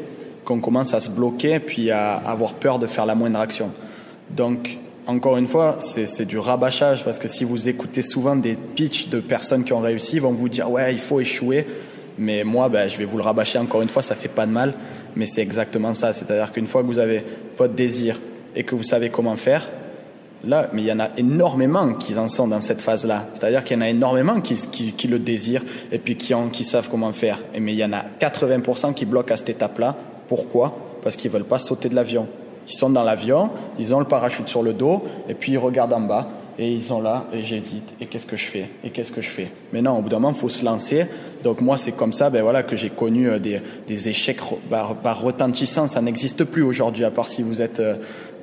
qu'on 0.43 0.59
commence 0.59 0.93
à 0.93 0.99
se 0.99 1.09
bloquer 1.09 1.59
puis 1.59 1.91
à 1.91 2.15
avoir 2.15 2.55
peur 2.55 2.77
de 2.77 2.87
faire 2.87 3.05
la 3.05 3.15
moindre 3.15 3.39
action. 3.39 3.71
Donc 4.29 4.77
encore 5.07 5.37
une 5.37 5.47
fois, 5.47 5.77
c'est 5.79 6.25
du 6.25 6.37
rabâchage 6.37 7.03
parce 7.03 7.19
que 7.19 7.27
si 7.27 7.43
vous 7.43 7.69
écoutez 7.69 8.01
souvent 8.01 8.35
des 8.35 8.55
pitchs 8.55 9.09
de 9.09 9.19
personnes 9.19 9.63
qui 9.63 9.73
ont 9.73 9.79
réussi, 9.79 10.19
vont 10.19 10.31
vous 10.31 10.49
dire 10.49 10.69
ouais, 10.69 10.93
il 10.93 10.99
faut 10.99 11.19
échouer. 11.19 11.65
Mais 12.17 12.43
moi, 12.43 12.69
ben, 12.69 12.87
je 12.87 12.97
vais 12.97 13.05
vous 13.05 13.17
le 13.17 13.23
rabâcher 13.23 13.57
encore 13.57 13.81
une 13.81 13.89
fois, 13.89 14.01
ça 14.01 14.15
fait 14.15 14.27
pas 14.27 14.45
de 14.45 14.51
mal, 14.51 14.73
mais 15.15 15.25
c'est 15.25 15.41
exactement 15.41 15.93
ça. 15.93 16.13
C'est-à-dire 16.13 16.51
qu'une 16.51 16.67
fois 16.67 16.83
que 16.83 16.87
vous 16.87 16.99
avez 16.99 17.23
votre 17.57 17.73
désir 17.73 18.19
et 18.55 18.63
que 18.63 18.75
vous 18.75 18.83
savez 18.83 19.09
comment 19.09 19.35
faire, 19.37 19.69
là, 20.43 20.69
mais 20.73 20.83
il 20.83 20.87
y 20.87 20.91
en 20.91 20.99
a 20.99 21.09
énormément 21.17 21.93
qui 21.93 22.17
en 22.17 22.27
sont 22.29 22.47
dans 22.47 22.61
cette 22.61 22.81
phase-là. 22.81 23.27
C'est-à-dire 23.33 23.63
qu'il 23.63 23.77
y 23.77 23.79
en 23.79 23.83
a 23.83 23.89
énormément 23.89 24.41
qui, 24.41 24.55
qui, 24.91 25.07
le 25.07 25.19
désirent 25.19 25.63
et 25.91 25.97
puis 25.97 26.15
qui, 26.15 26.33
ont, 26.33 26.49
qui 26.49 26.63
savent 26.63 26.89
comment 26.89 27.13
faire. 27.13 27.39
Mais 27.59 27.73
il 27.73 27.77
y 27.77 27.85
en 27.85 27.93
a 27.93 28.03
80% 28.19 28.93
qui 28.93 29.05
bloquent 29.05 29.33
à 29.33 29.37
cette 29.37 29.49
étape-là. 29.49 29.95
Pourquoi? 30.27 30.75
Parce 31.01 31.15
qu'ils 31.15 31.31
veulent 31.31 31.43
pas 31.43 31.59
sauter 31.59 31.89
de 31.89 31.95
l'avion. 31.95 32.27
Ils 32.71 32.77
sont 32.77 32.89
dans 32.89 33.03
l'avion, 33.03 33.49
ils 33.79 33.93
ont 33.93 33.99
le 33.99 34.05
parachute 34.05 34.47
sur 34.47 34.63
le 34.63 34.73
dos, 34.73 35.03
et 35.27 35.33
puis 35.33 35.53
ils 35.53 35.57
regardent 35.57 35.93
en 35.93 36.01
bas, 36.01 36.27
et 36.57 36.71
ils 36.71 36.81
sont 36.81 37.01
là, 37.01 37.25
et 37.33 37.43
j'hésite, 37.43 37.95
et 37.99 38.05
qu'est-ce 38.05 38.25
que 38.25 38.35
je 38.35 38.45
fais 38.45 38.69
Et 38.83 38.91
qu'est-ce 38.91 39.11
que 39.11 39.21
je 39.21 39.29
fais 39.29 39.51
Mais 39.73 39.81
non, 39.81 39.97
au 39.97 40.01
bout 40.01 40.09
d'un 40.09 40.19
moment, 40.19 40.33
il 40.35 40.39
faut 40.39 40.49
se 40.49 40.63
lancer. 40.63 41.07
Donc 41.43 41.61
moi, 41.61 41.77
c'est 41.77 41.91
comme 41.91 42.13
ça 42.13 42.29
ben 42.29 42.43
voilà, 42.43 42.63
que 42.63 42.75
j'ai 42.75 42.89
connu 42.89 43.29
euh, 43.29 43.39
des, 43.39 43.61
des 43.87 44.09
échecs 44.09 44.39
par, 44.69 44.95
par, 44.95 45.21
retentissant. 45.21 45.87
Ça 45.87 46.01
n'existe 46.01 46.43
plus 46.43 46.61
aujourd'hui, 46.61 47.03
à 47.03 47.11
part 47.11 47.27
si 47.27 47.43
vous 47.43 47.61
êtes... 47.61 47.79
Euh, 47.79 47.95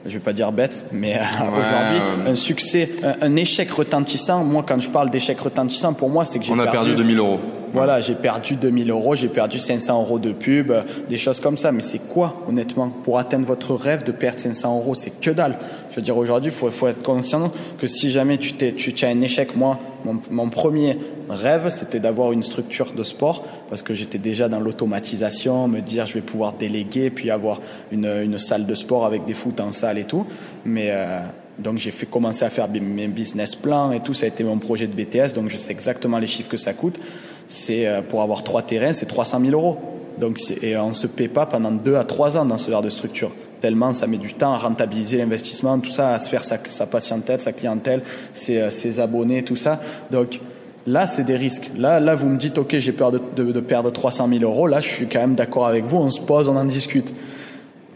je 0.07 0.13
vais 0.13 0.21
pas 0.21 0.33
dire 0.33 0.53
bête, 0.53 0.87
mais 0.93 1.17
euh, 1.17 1.21
aujourd'hui, 1.51 2.31
un 2.31 2.37
succès, 2.37 2.91
un, 3.21 3.35
échec 3.35 3.71
retentissant. 3.71 4.45
Moi, 4.45 4.65
quand 4.67 4.79
je 4.79 4.89
parle 4.89 5.11
d'échec 5.11 5.39
retentissant, 5.39 5.93
pour 5.93 6.09
moi, 6.09 6.25
c'est 6.25 6.39
que 6.39 6.45
j'ai 6.45 6.55
perdu. 6.55 6.67
On 6.67 6.69
a 6.69 6.73
perdu 6.73 6.95
2000 6.95 7.19
euros. 7.19 7.41
Voilà, 7.73 8.01
j'ai 8.01 8.15
perdu 8.15 8.57
2000 8.57 8.91
euros, 8.91 9.15
j'ai 9.15 9.29
perdu 9.29 9.59
500 9.59 10.03
euros 10.03 10.19
de 10.19 10.33
pub, 10.33 10.73
des 11.09 11.19
choses 11.19 11.41
comme 11.41 11.57
ça. 11.57 11.73
Mais 11.73 11.83
c'est 11.83 11.99
quoi, 11.99 12.43
honnêtement, 12.49 12.89
pour 12.89 13.19
atteindre 13.19 13.47
votre 13.47 13.75
rêve 13.75 14.05
de 14.05 14.13
perdre 14.13 14.41
500 14.41 14.77
euros 14.77 14.95
C'est 14.95 15.11
que 15.21 15.31
dalle. 15.31 15.59
Je 15.91 15.97
veux 15.97 16.03
dire, 16.03 16.17
aujourd'hui, 16.17 16.51
il 16.51 16.57
faut, 16.57 16.71
faut, 16.71 16.87
être 16.87 17.03
conscient 17.03 17.53
que 17.79 17.87
si 17.87 18.11
jamais 18.11 18.39
tu, 18.39 18.55
tu, 18.55 18.93
tu 18.93 19.05
as 19.05 19.09
un 19.09 19.21
échec, 19.21 19.57
moi, 19.57 19.79
mon, 20.05 20.21
mon 20.31 20.49
premier 20.49 20.97
rêve, 21.29 21.69
c'était 21.71 22.01
d'avoir 22.01 22.33
une 22.33 22.43
structure 22.43 22.93
de 22.93 23.03
sport 23.03 23.45
parce 23.69 23.83
que 23.83 23.95
j'étais 23.95 24.19
déjà 24.19 24.49
dans 24.49 24.61
l'automatisation, 24.61 25.69
me 25.69 25.81
dire 25.81 26.07
je 26.07 26.15
vais 26.15 26.21
pouvoir 26.21 26.55
déléguer, 26.55 27.11
puis 27.11 27.31
avoir 27.31 27.61
une, 27.93 28.07
une 28.07 28.39
salle 28.39 28.67
de 28.67 28.75
sport 28.75 29.05
avec 29.05 29.25
des 29.25 29.35
foot 29.35 29.61
en 29.61 29.73
salle 29.73 29.99
et 29.99 30.05
tout. 30.05 30.25
Mais 30.65 30.89
euh, 30.91 31.21
donc 31.59 31.79
j'ai 31.79 31.91
fait 31.91 32.07
commencer 32.07 32.45
à 32.45 32.51
faire 32.51 32.69
mes 32.69 33.09
business 33.09 33.55
plans 33.55 33.93
et 33.93 34.01
tout. 34.01 34.15
Ça 34.15 34.27
a 34.27 34.29
été 34.29 34.45
mon 34.45 34.59
projet 34.59 34.87
de 34.87 34.95
BTS, 34.95 35.35
donc 35.35 35.51
je 35.51 35.57
sais 35.57 35.73
exactement 35.73 36.19
les 36.19 36.27
chiffres 36.27 36.51
que 36.51 36.57
ça 36.57 36.73
coûte. 36.73 37.01
C'est 37.49 37.87
euh, 37.87 38.03
pour 38.03 38.23
avoir 38.23 38.45
trois 38.45 38.63
terrains, 38.63 38.93
c'est 38.93 39.07
300 39.07 39.41
000 39.45 39.53
euros. 39.53 39.79
Donc 40.19 40.41
et 40.63 40.77
on 40.77 40.93
se 40.93 41.07
paie 41.07 41.29
pas 41.29 41.47
pendant 41.47 41.71
deux 41.73 41.97
à 41.97 42.05
trois 42.05 42.37
ans 42.37 42.45
dans 42.45 42.59
ce 42.59 42.71
genre 42.71 42.83
de 42.83 42.91
structure. 42.91 43.33
Tellement 43.61 43.93
ça 43.93 44.07
met 44.07 44.19
du 44.19 44.35
temps 44.35 44.53
à 44.53 44.59
rentabiliser 44.59 45.19
l'investissement, 45.19 45.79
tout 45.79 45.91
ça, 45.91 46.11
à 46.11 46.19
se 46.19 46.29
faire 46.29 46.45
sa, 46.45 46.59
sa 46.69 46.87
patientèle, 46.87 47.41
sa 47.41 47.53
clientèle, 47.53 48.03
ses, 48.33 48.59
euh, 48.59 48.71
ses 48.71 49.01
abonnés, 49.01 49.43
tout 49.43 49.57
ça. 49.57 49.81
Donc 50.11 50.41
Là, 50.89 51.07
c'est 51.07 51.25
des 51.25 51.37
risques. 51.37 51.71
Là, 51.77 52.01
là, 52.01 52.15
vous 52.15 52.29
me 52.29 52.39
dites, 52.39 52.57
OK, 52.57 52.75
j'ai 52.79 52.93
peur 52.93 53.13
de, 53.13 53.21
de, 53.37 53.61
perdre 53.61 53.91
300 53.91 54.27
000 54.27 54.43
euros. 54.43 54.67
Là, 54.67 54.81
je 54.81 54.89
suis 54.89 55.07
quand 55.07 55.21
même 55.21 55.35
d'accord 55.35 55.67
avec 55.67 55.85
vous. 55.85 55.99
On 55.99 56.09
se 56.09 56.21
pose, 56.21 56.49
on 56.49 56.57
en 56.57 56.65
discute. 56.65 57.13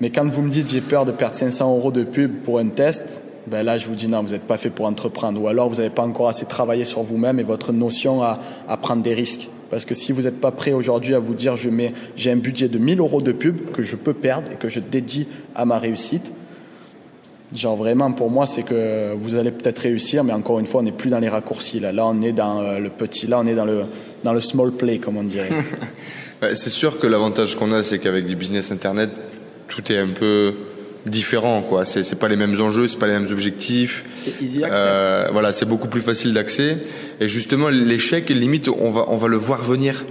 Mais 0.02 0.10
quand 0.10 0.28
vous 0.28 0.42
me 0.42 0.50
dites, 0.50 0.68
j'ai 0.68 0.82
peur 0.82 1.06
de 1.06 1.12
perdre 1.12 1.34
500 1.34 1.74
euros 1.74 1.90
de 1.90 2.02
pub 2.02 2.42
pour 2.42 2.58
un 2.58 2.68
test, 2.68 3.21
ben 3.46 3.62
là, 3.62 3.76
je 3.76 3.86
vous 3.86 3.94
dis 3.94 4.08
non, 4.08 4.22
vous 4.22 4.32
n'êtes 4.32 4.46
pas 4.46 4.56
fait 4.56 4.70
pour 4.70 4.86
entreprendre. 4.86 5.40
Ou 5.40 5.48
alors, 5.48 5.68
vous 5.68 5.76
n'avez 5.76 5.90
pas 5.90 6.02
encore 6.02 6.28
assez 6.28 6.46
travaillé 6.46 6.84
sur 6.84 7.02
vous-même 7.02 7.40
et 7.40 7.42
votre 7.42 7.72
notion 7.72 8.22
à, 8.22 8.38
prendre 8.80 9.02
des 9.02 9.14
risques. 9.14 9.48
Parce 9.70 9.84
que 9.84 9.94
si 9.94 10.12
vous 10.12 10.22
n'êtes 10.22 10.40
pas 10.40 10.50
prêt 10.50 10.72
aujourd'hui 10.72 11.14
à 11.14 11.18
vous 11.18 11.34
dire, 11.34 11.56
je 11.56 11.70
mets, 11.70 11.92
j'ai 12.14 12.30
un 12.30 12.36
budget 12.36 12.68
de 12.68 12.78
1000 12.78 13.00
euros 13.00 13.22
de 13.22 13.32
pub 13.32 13.72
que 13.72 13.82
je 13.82 13.96
peux 13.96 14.12
perdre 14.12 14.52
et 14.52 14.56
que 14.56 14.68
je 14.68 14.80
dédie 14.80 15.26
à 15.54 15.64
ma 15.64 15.78
réussite, 15.78 16.30
Genre 17.54 17.76
vraiment, 17.76 18.12
pour 18.12 18.30
moi, 18.30 18.46
c'est 18.46 18.62
que 18.62 19.12
vous 19.14 19.36
allez 19.36 19.50
peut-être 19.50 19.80
réussir, 19.80 20.24
mais 20.24 20.32
encore 20.32 20.58
une 20.58 20.64
fois, 20.64 20.80
on 20.80 20.84
n'est 20.84 20.90
plus 20.90 21.10
dans 21.10 21.18
les 21.18 21.28
raccourcis. 21.28 21.80
Là, 21.80 21.92
là, 21.92 22.06
on 22.06 22.22
est 22.22 22.32
dans 22.32 22.60
euh, 22.60 22.78
le 22.78 22.88
petit, 22.88 23.26
là, 23.26 23.40
on 23.40 23.46
est 23.46 23.54
dans 23.54 23.66
le 23.66 23.84
dans 24.24 24.32
le 24.32 24.40
small 24.40 24.72
play, 24.72 24.98
comme 24.98 25.18
on 25.18 25.24
dirait. 25.24 25.50
c'est 26.54 26.70
sûr 26.70 26.98
que 26.98 27.06
l'avantage 27.06 27.56
qu'on 27.56 27.72
a, 27.72 27.82
c'est 27.82 27.98
qu'avec 27.98 28.24
du 28.24 28.36
business 28.36 28.72
internet, 28.72 29.10
tout 29.68 29.92
est 29.92 29.98
un 29.98 30.08
peu 30.08 30.54
différent, 31.06 31.62
quoi. 31.62 31.84
C'est 31.84 32.02
c'est 32.02 32.16
pas 32.16 32.28
les 32.28 32.36
mêmes 32.36 32.60
enjeux, 32.60 32.88
c'est 32.88 32.98
pas 32.98 33.06
les 33.06 33.18
mêmes 33.18 33.30
objectifs. 33.30 34.04
Euh, 34.62 35.28
voilà, 35.32 35.52
c'est 35.52 35.64
beaucoup 35.64 35.88
plus 35.88 36.00
facile 36.00 36.32
d'accès. 36.32 36.78
Et 37.20 37.28
justement, 37.28 37.68
l'échec, 37.68 38.28
limite, 38.30 38.68
on 38.68 38.90
va 38.90 39.04
on 39.08 39.16
va 39.16 39.28
le 39.28 39.36
voir 39.36 39.62
venir. 39.62 40.04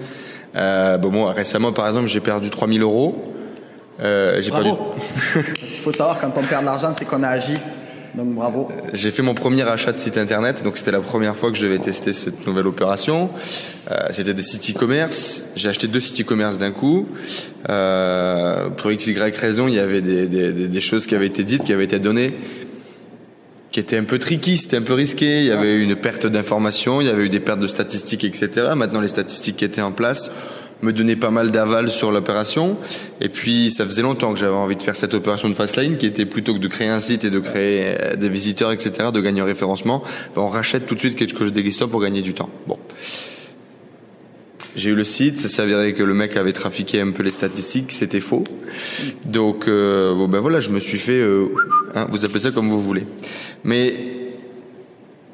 Euh, 0.55 0.97
bon, 0.97 1.11
moi, 1.11 1.31
récemment, 1.31 1.71
par 1.71 1.87
exemple, 1.87 2.07
j'ai 2.07 2.19
perdu 2.19 2.49
3000 2.49 2.81
euros. 2.81 3.33
Euh, 4.01 4.41
j'ai 4.41 4.51
bravo. 4.51 4.95
Il 5.61 5.77
faut 5.83 5.91
savoir 5.91 6.19
quand 6.19 6.31
on 6.35 6.43
perd 6.43 6.61
de 6.61 6.65
l'argent, 6.65 6.93
c'est 6.97 7.05
qu'on 7.05 7.23
a 7.23 7.29
agi. 7.29 7.55
Donc 8.15 8.33
bravo. 8.35 8.67
J'ai 8.93 9.09
fait 9.09 9.21
mon 9.21 9.33
premier 9.33 9.61
achat 9.63 9.93
de 9.93 9.97
site 9.97 10.17
internet, 10.17 10.63
donc 10.63 10.77
c'était 10.77 10.91
la 10.91 10.99
première 10.99 11.35
fois 11.35 11.49
que 11.49 11.57
je 11.57 11.65
devais 11.65 11.79
tester 11.79 12.11
cette 12.11 12.45
nouvelle 12.45 12.67
opération. 12.67 13.29
Euh, 13.89 13.95
c'était 14.11 14.33
des 14.33 14.41
sites 14.41 14.75
e-commerce. 14.75 15.45
J'ai 15.55 15.69
acheté 15.69 15.87
deux 15.87 16.01
sites 16.01 16.19
e-commerce 16.25 16.57
d'un 16.57 16.71
coup. 16.71 17.07
Euh, 17.69 18.69
pour 18.69 18.91
x 18.91 19.07
y 19.07 19.17
raison, 19.37 19.67
il 19.67 19.75
y 19.75 19.79
avait 19.79 20.01
des, 20.01 20.27
des, 20.27 20.51
des, 20.51 20.81
choses 20.81 21.07
qui 21.07 21.15
avaient 21.15 21.27
été 21.27 21.43
dites, 21.43 21.63
qui 21.63 21.71
avaient 21.71 21.85
été 21.85 21.99
données, 21.99 22.33
qui 23.71 23.79
étaient 23.79 23.97
un 23.97 24.03
peu 24.03 24.19
tricky, 24.19 24.57
c'était 24.57 24.77
un 24.77 24.81
peu 24.81 24.93
risqué. 24.93 25.39
Il 25.39 25.45
y 25.45 25.51
avait 25.51 25.71
eu 25.71 25.81
une 25.81 25.95
perte 25.95 26.25
d'informations, 26.25 26.99
il 26.99 27.07
y 27.07 27.09
avait 27.09 27.25
eu 27.25 27.29
des 27.29 27.39
pertes 27.39 27.61
de 27.61 27.67
statistiques, 27.67 28.25
etc. 28.25 28.71
Maintenant, 28.75 28.99
les 28.99 29.07
statistiques 29.07 29.55
qui 29.57 29.65
étaient 29.65 29.81
en 29.81 29.93
place 29.93 30.31
me 30.81 30.93
donnait 30.93 31.15
pas 31.15 31.31
mal 31.31 31.51
d'aval 31.51 31.89
sur 31.89 32.11
l'opération. 32.11 32.77
Et 33.19 33.29
puis, 33.29 33.71
ça 33.71 33.85
faisait 33.85 34.01
longtemps 34.01 34.33
que 34.33 34.39
j'avais 34.39 34.53
envie 34.53 34.75
de 34.75 34.83
faire 34.83 34.95
cette 34.95 35.13
opération 35.13 35.49
de 35.49 35.53
Fastlane, 35.53 35.97
qui 35.97 36.05
était 36.05 36.25
plutôt 36.25 36.53
que 36.53 36.59
de 36.59 36.67
créer 36.67 36.89
un 36.89 36.99
site 36.99 37.23
et 37.23 37.29
de 37.29 37.39
créer 37.39 37.95
euh, 37.99 38.15
des 38.15 38.29
visiteurs, 38.29 38.71
etc., 38.71 39.09
de 39.13 39.21
gagner 39.21 39.41
en 39.41 39.45
référencement, 39.45 40.03
ben, 40.35 40.41
on 40.41 40.49
rachète 40.49 40.85
tout 40.85 40.95
de 40.95 40.99
suite 40.99 41.15
quelque 41.15 41.39
chose 41.39 41.53
d'existant 41.53 41.87
pour 41.87 42.01
gagner 42.01 42.21
du 42.21 42.33
temps. 42.33 42.49
Bon. 42.67 42.77
J'ai 44.75 44.91
eu 44.91 44.95
le 44.95 45.03
site, 45.03 45.39
ça 45.39 45.49
s'avérait 45.49 45.93
que 45.93 46.03
le 46.03 46.13
mec 46.13 46.37
avait 46.37 46.53
trafiqué 46.53 47.01
un 47.01 47.11
peu 47.11 47.23
les 47.23 47.31
statistiques, 47.31 47.91
c'était 47.91 48.21
faux. 48.21 48.45
Donc, 49.25 49.67
euh, 49.67 50.13
bon 50.15 50.29
ben 50.29 50.39
voilà, 50.39 50.61
je 50.61 50.69
me 50.69 50.79
suis 50.79 50.97
fait, 50.97 51.19
euh, 51.19 51.47
hein, 51.93 52.07
vous 52.09 52.23
appelez 52.23 52.39
ça 52.39 52.51
comme 52.51 52.69
vous 52.69 52.79
voulez. 52.79 53.05
Mais 53.65 54.20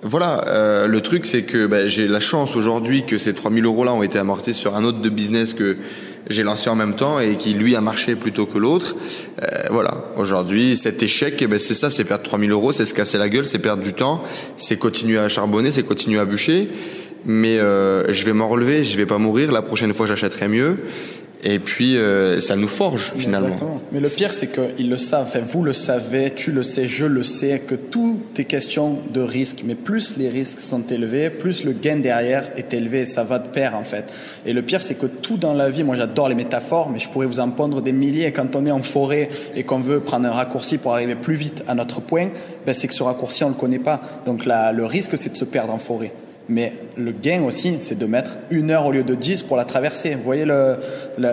voilà, 0.04 0.46
euh, 0.48 0.88
le 0.88 1.01
truc 1.01 1.25
c'est 1.25 1.42
que 1.42 1.66
bah, 1.66 1.88
j'ai 1.88 2.08
la 2.08 2.20
chance 2.20 2.56
aujourd'hui 2.56 3.06
que 3.06 3.18
ces 3.18 3.34
3000 3.34 3.66
euros 3.66 3.84
là 3.84 3.94
ont 3.94 4.04
été 4.04 4.20
amortis 4.20 4.54
sur 4.54 4.75
un 4.75 4.84
autre 4.84 5.01
de 5.01 5.10
business 5.10 5.54
que 5.54 5.77
j'ai 6.30 6.44
lancé 6.44 6.70
en 6.70 6.75
même 6.75 6.96
temps 6.96 7.20
et 7.20 7.38
qui 7.38 7.54
lui 7.54 7.75
a 7.75 7.82
marché 7.82 8.16
plutôt 8.16 8.46
que 8.46 8.58
l'autre. 8.58 8.96
Euh, 9.42 9.46
voilà, 9.72 10.06
aujourd'hui 10.18 10.75
cet 10.75 11.01
échec, 11.01 11.36
eh 11.39 11.48
ben, 11.48 11.58
c'est 11.58 11.74
ça, 11.74 11.89
c'est 11.89 12.04
perdre 12.04 12.24
3000 12.24 12.51
euros, 12.51 12.72
c'est 12.72 12.86
se 12.86 12.94
casser 12.94 13.18
la 13.18 13.30
gueule, 13.30 13.46
c'est 13.46 13.60
perdre 13.60 13.82
du 13.82 13.94
temps, 13.94 14.24
c'est 14.58 14.77
continuer 14.77 15.18
à 15.18 15.30
charbonner, 15.30 15.72
c'est 15.72 15.84
continuer 15.84 16.20
à 16.20 16.25
bûcher. 16.25 16.70
Mais 17.25 17.58
euh, 17.58 18.13
je 18.13 18.24
vais 18.24 18.34
m'en 18.34 18.48
relever, 18.48 18.84
je 18.84 18.96
vais 18.96 19.06
pas 19.06 19.18
mourir. 19.18 19.51
La 19.51 19.62
prochaine 19.62 19.94
fois, 19.94 20.06
j'achèterai 20.06 20.48
mieux. 20.48 20.77
Et 21.44 21.60
puis, 21.60 21.98
euh, 21.98 22.39
ça 22.39 22.56
nous 22.56 22.67
forge 22.67 23.13
finalement. 23.15 23.56
Mais 23.91 24.00
le 24.00 24.10
pire, 24.10 24.34
c'est 24.34 24.48
qu'ils 24.48 24.89
le 24.89 24.98
savent. 24.98 25.27
Enfin, 25.27 25.41
vous 25.48 25.63
le 25.63 25.74
savez, 25.74 26.32
tu 26.32 26.51
le 26.51 26.63
sais, 26.63 26.88
je 26.88 27.06
le 27.06 27.22
sais, 27.22 27.60
que 27.60 27.75
tout 27.75 28.20
est 28.38 28.46
question 28.46 28.98
de 29.13 29.22
risque. 29.22 29.62
Mais 29.63 29.75
plus 29.75 30.17
les 30.17 30.29
risques 30.29 30.60
sont 30.60 30.82
élevés, 30.88 31.29
plus 31.29 31.63
le 31.63 31.74
gain 31.74 31.98
derrière 31.98 32.50
est 32.58 32.74
élevé. 32.74 33.06
Ça 33.06 33.24
va 33.24 33.38
de 33.38 33.48
pair, 33.48 33.75
en 33.75 33.84
fait. 33.84 34.06
Et 34.48 34.53
le 34.53 34.63
pire, 34.63 34.82
c'est 34.82 34.96
que 34.96 35.06
tout 35.06 35.38
dans 35.38 35.53
la 35.53 35.70
vie, 35.70 35.84
moi 35.84 35.96
j'adore 35.96 36.27
les 36.27 36.36
métaphores, 36.36 36.89
mais 36.89 37.00
je 37.00 37.08
pourrais 37.08 37.27
vous 37.27 37.39
en 37.39 37.50
pondre 37.50 37.82
des 37.82 37.91
milliers. 37.91 38.32
Quand 38.32 38.56
on 38.56 38.65
est 38.65 38.72
en 38.72 38.82
forêt 38.82 39.29
et 39.56 39.63
qu'on 39.63 39.80
veut 39.80 40.00
prendre 40.00 40.28
un 40.28 40.32
raccourci 40.32 40.80
pour 40.80 40.93
arriver 40.93 41.15
plus 41.15 41.36
vite 41.36 41.63
à 41.67 41.76
notre 41.76 42.02
point, 42.02 42.30
ben, 42.65 42.73
c'est 42.73 42.88
que 42.88 42.95
ce 42.95 43.04
raccourci, 43.04 43.43
on 43.43 43.50
ne 43.50 43.54
le 43.54 43.60
connaît 43.60 43.80
pas. 43.80 44.02
Donc 44.26 44.45
là, 44.45 44.71
le 44.71 44.86
risque, 44.86 45.17
c'est 45.17 45.32
de 45.32 45.38
se 45.38 45.45
perdre 45.45 45.73
en 45.73 45.78
forêt. 45.78 46.13
Mais 46.49 46.73
le 46.95 47.12
gain 47.12 47.43
aussi, 47.43 47.75
c'est 47.79 47.97
de 47.97 48.05
mettre 48.05 48.38
une 48.51 48.71
heure 48.71 48.86
au 48.86 48.91
lieu 48.91 49.03
de 49.03 49.15
dix 49.15 49.43
pour 49.43 49.57
la 49.57 49.65
traverser. 49.65 50.15
Vous 50.15 50.23
voyez 50.23 50.45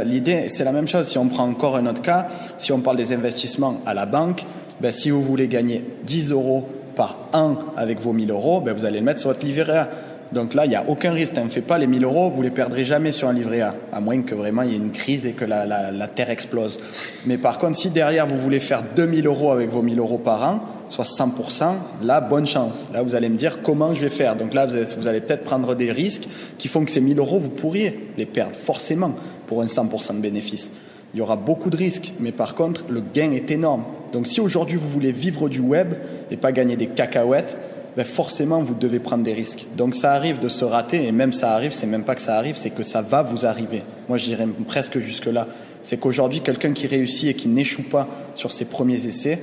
l'idée, 0.05 0.48
c'est 0.48 0.64
la 0.64 0.72
même 0.72 0.88
chose. 0.88 1.07
Si 1.07 1.18
on 1.18 1.29
prend 1.29 1.44
encore 1.44 1.77
un 1.77 1.87
autre 1.87 2.03
cas, 2.03 2.27
si 2.59 2.72
on 2.72 2.81
parle 2.81 2.96
des 2.96 3.12
investissements 3.12 3.81
à 3.87 3.94
la 3.94 4.07
banque, 4.07 4.44
ben, 4.81 4.90
si 4.92 5.11
vous 5.11 5.22
voulez 5.22 5.46
gagner 5.46 5.85
10 6.05 6.33
euros 6.33 6.68
par 6.96 7.29
an 7.33 7.57
avec 7.77 8.00
vos 8.00 8.12
1000 8.12 8.31
euros, 8.31 8.61
ben, 8.61 8.74
vous 8.74 8.85
allez 8.85 8.98
le 8.98 9.05
mettre 9.05 9.20
sur 9.20 9.29
votre 9.29 9.46
livret 9.46 9.77
A. 9.77 9.88
Donc 10.33 10.55
là, 10.55 10.64
il 10.64 10.70
n'y 10.70 10.74
a 10.74 10.85
aucun 10.88 11.12
risque. 11.12 11.37
Ne 11.37 11.48
fait 11.48 11.61
pas 11.61 11.79
les 11.79 11.87
1000 11.87 12.03
euros, 12.03 12.31
vous 12.31 12.42
les 12.42 12.50
perdrez 12.50 12.85
jamais 12.85 13.12
sur 13.12 13.29
un 13.29 13.33
livret 13.33 13.61
A, 13.61 13.77
à 13.92 14.00
moins 14.00 14.20
que 14.22 14.35
vraiment 14.35 14.62
il 14.62 14.70
y 14.70 14.74
ait 14.74 14.79
une 14.79 14.90
crise 14.90 15.27
et 15.27 15.33
que 15.33 15.44
la, 15.44 15.64
la 15.64 16.09
terre 16.09 16.31
explose. 16.31 16.81
Mais 17.24 17.38
par 17.38 17.59
contre, 17.59 17.79
si 17.79 17.90
derrière 17.90 18.27
vous 18.27 18.38
voulez 18.38 18.59
faire 18.59 18.83
2000 18.96 19.27
euros 19.27 19.53
avec 19.53 19.70
vos 19.70 19.83
1000 19.83 19.96
euros 20.00 20.18
par 20.18 20.42
an, 20.42 20.61
soit 20.88 21.05
100%, 21.05 21.75
là, 22.03 22.20
bonne 22.20 22.47
chance. 22.47 22.87
Là, 22.92 23.03
vous 23.03 23.14
allez 23.14 23.29
me 23.29 23.37
dire 23.37 23.62
comment 23.62 23.94
je 23.94 24.01
vais 24.01 24.11
faire? 24.11 24.37
Donc 24.37 24.55
là, 24.55 24.66
vous 24.66 25.07
allez, 25.07 25.20
peut-être 25.20 25.44
prendre 25.44 25.75
des 25.75 25.90
risques 25.90 26.29
qui 26.59 26.68
font 26.68 26.85
que 26.85 26.90
ces 26.90 27.01
1000 27.01 27.18
euros, 27.18 27.38
vous 27.38 27.51
pourriez 27.51 28.11
les 28.16 28.27
perdre, 28.27 28.55
forcément, 28.55 29.14
pour 29.47 29.62
un 29.62 29.66
100% 29.66 30.16
de 30.16 30.20
bénéfice. 30.20 30.70
Il 31.14 31.18
y 31.18 31.20
aura 31.20 31.37
beaucoup 31.37 31.70
de 31.70 31.77
risques, 31.77 32.12
mais 32.20 32.33
par 32.33 32.55
contre, 32.55 32.85
le 32.88 33.01
gain 33.01 33.31
est 33.33 33.51
énorme. 33.51 33.85
Donc 34.12 34.27
si 34.27 34.40
aujourd'hui, 34.40 34.79
vous 34.79 34.88
voulez 34.88 35.12
vivre 35.12 35.49
du 35.49 35.61
web 35.61 35.94
et 36.31 36.37
pas 36.37 36.53
gagner 36.53 36.77
des 36.77 36.87
cacahuètes, 36.87 37.57
ben 37.97 38.05
forcément, 38.05 38.61
vous 38.62 38.75
devez 38.75 38.99
prendre 38.99 39.23
des 39.23 39.33
risques. 39.33 39.66
Donc 39.77 39.94
ça 39.94 40.12
arrive 40.12 40.40
de 40.40 40.49
se 40.49 40.64
rater, 40.64 41.07
et 41.07 41.12
même 41.12 41.33
ça 41.33 41.53
arrive, 41.53 41.73
c'est 41.73 41.87
même 41.87 42.03
pas 42.03 42.16
que 42.16 42.23
ça 42.23 42.37
arrive, 42.37 42.57
c'est 42.57 42.70
que 42.70 42.83
ça 42.83 43.03
va 43.03 43.23
vous 43.23 43.47
arriver. 43.47 43.85
Moi, 44.09 44.18
je 44.18 44.25
dirais 44.25 44.47
presque 44.66 44.99
jusque-là. 44.99 45.47
C'est 45.85 45.99
qu'aujourd'hui, 45.99 46.40
quelqu'un 46.40 46.73
qui 46.73 46.87
réussit 46.87 47.29
et 47.29 47.35
qui 47.35 47.47
n'échoue 47.47 47.85
pas 47.85 48.09
sur 48.35 48.51
ses 48.51 48.64
premiers 48.64 49.07
essais, 49.07 49.40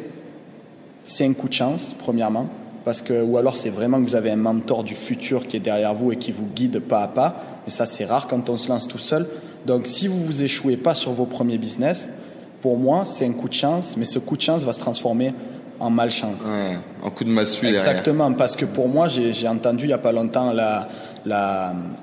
c'est 1.03 1.25
un 1.25 1.33
coup 1.33 1.47
de 1.47 1.53
chance, 1.53 1.93
premièrement, 1.99 2.47
parce 2.85 3.01
que, 3.01 3.21
ou 3.21 3.37
alors 3.37 3.57
c'est 3.57 3.69
vraiment 3.69 3.99
que 3.99 4.09
vous 4.09 4.15
avez 4.15 4.31
un 4.31 4.37
mentor 4.37 4.83
du 4.83 4.95
futur 4.95 5.47
qui 5.47 5.57
est 5.57 5.61
derrière 5.61 5.93
vous 5.93 6.11
et 6.11 6.15
qui 6.15 6.31
vous 6.31 6.47
guide 6.55 6.79
pas 6.79 7.01
à 7.01 7.07
pas, 7.07 7.35
mais 7.65 7.71
ça 7.71 7.85
c'est 7.85 8.05
rare 8.05 8.27
quand 8.27 8.49
on 8.49 8.57
se 8.57 8.69
lance 8.69 8.87
tout 8.87 8.97
seul. 8.97 9.27
Donc 9.65 9.87
si 9.87 10.07
vous 10.07 10.23
vous 10.23 10.43
échouez 10.43 10.77
pas 10.77 10.95
sur 10.95 11.11
vos 11.11 11.25
premiers 11.25 11.57
business, 11.57 12.09
pour 12.61 12.77
moi 12.77 13.03
c'est 13.05 13.25
un 13.25 13.33
coup 13.33 13.49
de 13.49 13.53
chance, 13.53 13.95
mais 13.97 14.05
ce 14.05 14.19
coup 14.19 14.35
de 14.35 14.41
chance 14.41 14.63
va 14.63 14.73
se 14.73 14.79
transformer 14.79 15.33
en 15.79 15.89
malchance. 15.89 16.41
Ouais, 16.45 16.77
en 17.03 17.09
coup 17.09 17.23
de 17.23 17.29
massue. 17.29 17.67
Exactement, 17.67 18.33
parce 18.33 18.55
que 18.55 18.65
pour 18.65 18.87
moi 18.87 19.07
j'ai 19.07 19.47
entendu 19.47 19.85
il 19.85 19.89
y 19.89 19.93
a 19.93 19.97
pas 19.97 20.11
longtemps 20.11 20.51
la, 20.51 20.87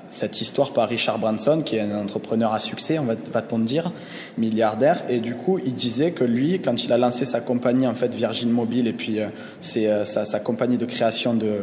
cette 0.09 0.41
histoire 0.41 0.71
par 0.71 0.87
Richard 0.87 1.19
Branson, 1.19 1.61
qui 1.63 1.75
est 1.75 1.81
un 1.81 1.97
entrepreneur 1.99 2.53
à 2.53 2.59
succès, 2.59 2.99
on 2.99 3.05
va, 3.05 3.15
va-t-on 3.31 3.59
dire, 3.59 3.91
milliardaire. 4.37 5.01
Et 5.09 5.19
du 5.19 5.35
coup, 5.35 5.59
il 5.65 5.73
disait 5.73 6.11
que 6.11 6.23
lui, 6.23 6.59
quand 6.59 6.83
il 6.83 6.93
a 6.93 6.97
lancé 6.97 7.25
sa 7.25 7.41
compagnie, 7.41 7.87
en 7.87 7.95
fait, 7.95 8.13
Virgin 8.13 8.49
Mobile, 8.49 8.87
et 8.87 8.93
puis 8.93 9.19
euh, 9.19 9.27
c'est 9.61 9.87
euh, 9.87 10.05
sa, 10.05 10.39
compagnie 10.39 10.77
de 10.77 10.85
création 10.85 11.33
de, 11.33 11.57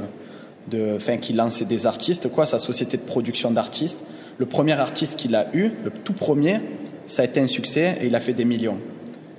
de, 0.71 0.97
enfin, 0.97 1.17
qui 1.17 1.33
lançait 1.33 1.65
des 1.65 1.87
artistes, 1.87 2.29
quoi, 2.31 2.47
sa 2.47 2.59
société 2.59 2.97
de 2.97 3.03
production 3.03 3.51
d'artistes. 3.51 3.99
Le 4.39 4.47
premier 4.47 4.75
artiste 4.75 5.17
qu'il 5.17 5.35
a 5.35 5.47
eu, 5.55 5.71
le 5.85 5.91
tout 5.91 6.13
premier, 6.13 6.61
ça 7.07 7.23
a 7.23 7.25
été 7.25 7.41
un 7.41 7.47
succès 7.47 7.97
et 8.01 8.07
il 8.07 8.15
a 8.15 8.21
fait 8.21 8.35
des 8.35 8.45
millions. 8.45 8.79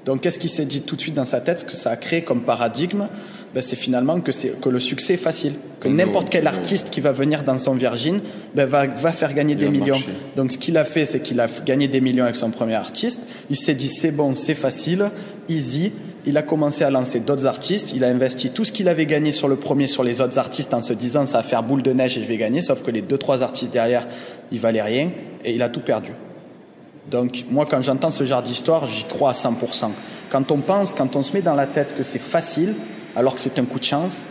Donc, 0.05 0.21
qu'est-ce 0.21 0.39
qui 0.39 0.49
s'est 0.49 0.65
dit 0.65 0.81
tout 0.81 0.95
de 0.95 1.01
suite 1.01 1.15
dans 1.15 1.25
sa 1.25 1.41
tête, 1.41 1.65
que 1.65 1.75
ça 1.75 1.91
a 1.91 1.97
créé 1.97 2.21
comme 2.21 2.41
paradigme 2.41 3.09
ben, 3.53 3.61
c'est 3.61 3.75
finalement 3.75 4.19
que, 4.19 4.31
que 4.31 4.69
le 4.69 4.79
succès 4.79 5.13
est 5.13 5.17
facile. 5.17 5.53
Que 5.79 5.87
n'importe 5.87 6.29
quel 6.29 6.47
artiste 6.47 6.89
qui 6.89 7.01
va 7.01 7.11
venir 7.11 7.43
dans 7.43 7.57
son 7.57 7.73
Virgin 7.73 8.19
ben, 8.55 8.65
va, 8.65 8.87
va 8.87 9.11
faire 9.11 9.33
gagner 9.33 9.55
des 9.55 9.69
millions. 9.69 9.99
Donc 10.35 10.51
ce 10.51 10.57
qu'il 10.57 10.77
a 10.77 10.83
fait, 10.83 11.05
c'est 11.05 11.21
qu'il 11.21 11.39
a 11.39 11.47
gagné 11.65 11.87
des 11.87 12.01
millions 12.01 12.25
avec 12.25 12.35
son 12.35 12.49
premier 12.51 12.75
artiste. 12.75 13.21
Il 13.49 13.55
s'est 13.55 13.73
dit 13.73 13.87
c'est 13.87 14.11
bon, 14.11 14.35
c'est 14.35 14.55
facile, 14.55 15.11
easy. 15.49 15.93
Il 16.25 16.35
a 16.37 16.41
commencé 16.41 16.83
à 16.83 16.89
lancer 16.89 17.21
d'autres 17.21 17.45
artistes. 17.45 17.93
Il 17.95 18.03
a 18.03 18.09
investi 18.09 18.49
tout 18.49 18.65
ce 18.65 18.73
qu'il 18.73 18.89
avait 18.89 19.05
gagné 19.05 19.31
sur 19.31 19.47
le 19.47 19.55
premier 19.55 19.87
sur 19.87 20.03
les 20.03 20.19
autres 20.19 20.37
artistes 20.37 20.73
en 20.73 20.81
se 20.81 20.93
disant 20.93 21.25
ça 21.25 21.37
va 21.37 21.43
faire 21.43 21.63
boule 21.63 21.83
de 21.83 21.93
neige 21.93 22.17
et 22.17 22.21
je 22.21 22.27
vais 22.27 22.37
gagner. 22.37 22.61
Sauf 22.61 22.83
que 22.83 22.91
les 22.91 23.01
deux 23.01 23.17
trois 23.17 23.43
artistes 23.43 23.71
derrière, 23.71 24.07
ils 24.51 24.59
valaient 24.59 24.81
rien 24.81 25.11
et 25.45 25.53
il 25.53 25.61
a 25.61 25.69
tout 25.69 25.79
perdu. 25.79 26.11
Donc 27.09 27.45
moi, 27.49 27.65
quand 27.65 27.81
j'entends 27.81 28.11
ce 28.11 28.25
genre 28.25 28.41
d'histoire, 28.41 28.85
j'y 28.87 29.05
crois 29.05 29.29
à 29.29 29.33
100%. 29.33 29.91
Quand 30.29 30.51
on 30.51 30.57
pense, 30.57 30.93
quand 30.93 31.15
on 31.15 31.23
se 31.23 31.31
met 31.33 31.41
dans 31.41 31.55
la 31.55 31.67
tête 31.67 31.95
que 31.95 32.03
c'est 32.03 32.19
facile, 32.19 32.73
alors 33.17 33.33
que 33.33 33.41
c'est 33.41 33.57
un 33.57 33.65
coup 33.65 33.79
de 33.79 33.83
chance, 33.83 34.23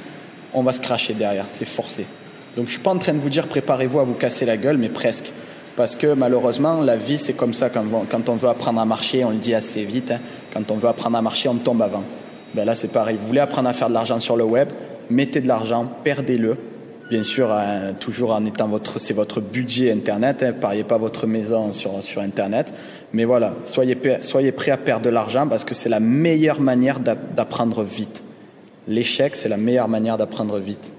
on 0.54 0.62
va 0.62 0.72
se 0.72 0.80
cracher 0.80 1.12
derrière, 1.12 1.46
c'est 1.48 1.64
forcé. 1.66 2.06
Donc 2.56 2.66
je 2.66 2.70
suis 2.70 2.80
pas 2.80 2.92
en 2.92 2.98
train 2.98 3.14
de 3.14 3.18
vous 3.18 3.28
dire 3.28 3.48
préparez-vous 3.48 3.98
à 3.98 4.04
vous 4.04 4.14
casser 4.14 4.46
la 4.46 4.56
gueule, 4.56 4.78
mais 4.78 4.88
presque. 4.88 5.32
Parce 5.74 5.96
que 5.96 6.14
malheureusement, 6.14 6.80
la 6.80 6.94
vie, 6.94 7.18
c'est 7.18 7.32
comme 7.32 7.52
ça. 7.52 7.68
Quand, 7.68 8.28
on 8.28 8.36
veut 8.36 8.48
apprendre 8.48 8.80
à 8.80 8.84
marcher, 8.84 9.24
on 9.24 9.30
le 9.30 9.38
dit 9.38 9.54
assez 9.54 9.84
vite, 9.84 10.12
hein. 10.12 10.20
quand 10.54 10.70
on 10.70 10.76
veut 10.76 10.88
apprendre 10.88 11.18
à 11.18 11.22
marcher, 11.22 11.48
on 11.48 11.56
tombe 11.56 11.82
avant. 11.82 12.04
Ben 12.54 12.64
là, 12.64 12.76
c'est 12.76 12.92
pareil. 12.92 13.18
Vous 13.20 13.26
voulez 13.26 13.40
apprendre 13.40 13.68
à 13.68 13.72
faire 13.72 13.88
de 13.88 13.94
l'argent 13.94 14.20
sur 14.20 14.36
le 14.36 14.44
web, 14.44 14.68
mettez 15.10 15.40
de 15.40 15.48
l'argent, 15.48 15.90
perdez-le. 16.04 16.56
Bien 17.10 17.24
sûr, 17.24 17.52
hein, 17.52 17.92
toujours 17.98 18.32
en 18.32 18.44
étant 18.44 18.68
votre, 18.68 19.00
c'est 19.00 19.14
votre 19.14 19.40
budget 19.40 19.90
Internet. 19.90 20.44
Hein, 20.44 20.52
pariez 20.52 20.84
pas 20.84 20.96
votre 20.96 21.26
maison 21.26 21.72
sur, 21.72 22.04
sur 22.04 22.22
Internet. 22.22 22.72
Mais 23.12 23.24
voilà, 23.24 23.54
soyez, 23.64 23.98
soyez 24.20 24.52
prêt 24.52 24.70
à 24.70 24.76
perdre 24.76 25.06
de 25.06 25.10
l'argent 25.10 25.48
parce 25.48 25.64
que 25.64 25.74
c'est 25.74 25.88
la 25.88 26.00
meilleure 26.00 26.60
manière 26.60 27.00
d'apprendre 27.00 27.82
vite. 27.82 28.22
L'échec, 28.88 29.36
c'est 29.36 29.48
la 29.48 29.56
meilleure 29.56 29.88
manière 29.88 30.16
d'apprendre 30.16 30.58
vite. 30.58 30.92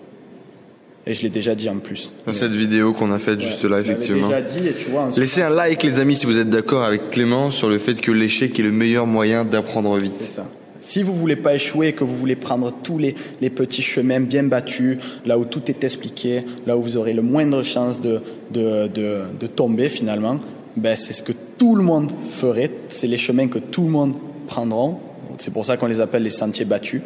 Et 1.05 1.13
je 1.13 1.21
l'ai 1.21 1.29
déjà 1.29 1.55
dit 1.55 1.69
en 1.69 1.77
plus. 1.77 2.11
Dans 2.25 2.33
cette 2.33 2.51
vidéo 2.51 2.91
qu'on 2.91 3.11
a 3.13 3.19
faite 3.19 3.39
juste 3.39 3.63
là, 3.63 3.79
effectivement. 3.79 4.27
Déjà 4.27 4.41
dit 4.41 4.67
et 4.67 4.73
tu 4.73 4.89
vois, 4.89 5.09
Laissez 5.15 5.41
un 5.41 5.49
like, 5.49 5.81
les 5.83 5.99
amis, 5.99 6.15
si 6.15 6.25
vous 6.25 6.37
êtes 6.37 6.49
d'accord 6.49 6.83
avec 6.83 7.11
Clément 7.11 7.49
sur 7.49 7.69
le 7.69 7.77
fait 7.77 8.01
que 8.01 8.11
l'échec 8.11 8.59
est 8.59 8.63
le 8.63 8.73
meilleur 8.73 9.07
moyen 9.07 9.45
d'apprendre 9.45 9.97
vite. 9.97 10.13
C'est 10.19 10.35
ça. 10.35 10.45
Si 10.81 11.03
vous 11.03 11.13
voulez 11.13 11.37
pas 11.37 11.55
échouer, 11.55 11.93
que 11.93 12.03
vous 12.03 12.15
voulez 12.15 12.35
prendre 12.35 12.71
tous 12.71 12.97
les, 12.97 13.15
les, 13.41 13.49
petits 13.49 13.81
chemins 13.81 14.19
bien 14.21 14.43
battus, 14.43 14.97
là 15.25 15.37
où 15.37 15.45
tout 15.45 15.69
est 15.69 15.83
expliqué, 15.83 16.43
là 16.65 16.77
où 16.77 16.81
vous 16.81 16.97
aurez 16.97 17.13
le 17.13 17.21
moindre 17.21 17.63
chance 17.63 17.99
de, 17.99 18.21
de, 18.51 18.87
de, 18.87 19.23
de 19.37 19.47
tomber 19.47 19.89
finalement, 19.89 20.39
ben 20.77 20.95
c'est 20.95 21.13
ce 21.13 21.23
que 21.23 21.33
tout 21.57 21.75
le 21.75 21.83
monde 21.83 22.11
ferait. 22.29 22.71
C'est 22.89 23.07
les 23.07 23.17
chemins 23.17 23.47
que 23.47 23.59
tout 23.59 23.83
le 23.83 23.89
monde 23.89 24.13
prendront. 24.45 24.99
C'est 25.39 25.51
pour 25.51 25.65
ça 25.65 25.77
qu'on 25.77 25.87
les 25.87 25.99
appelle 25.99 26.23
les 26.23 26.29
sentiers 26.29 26.65
battus. 26.65 27.01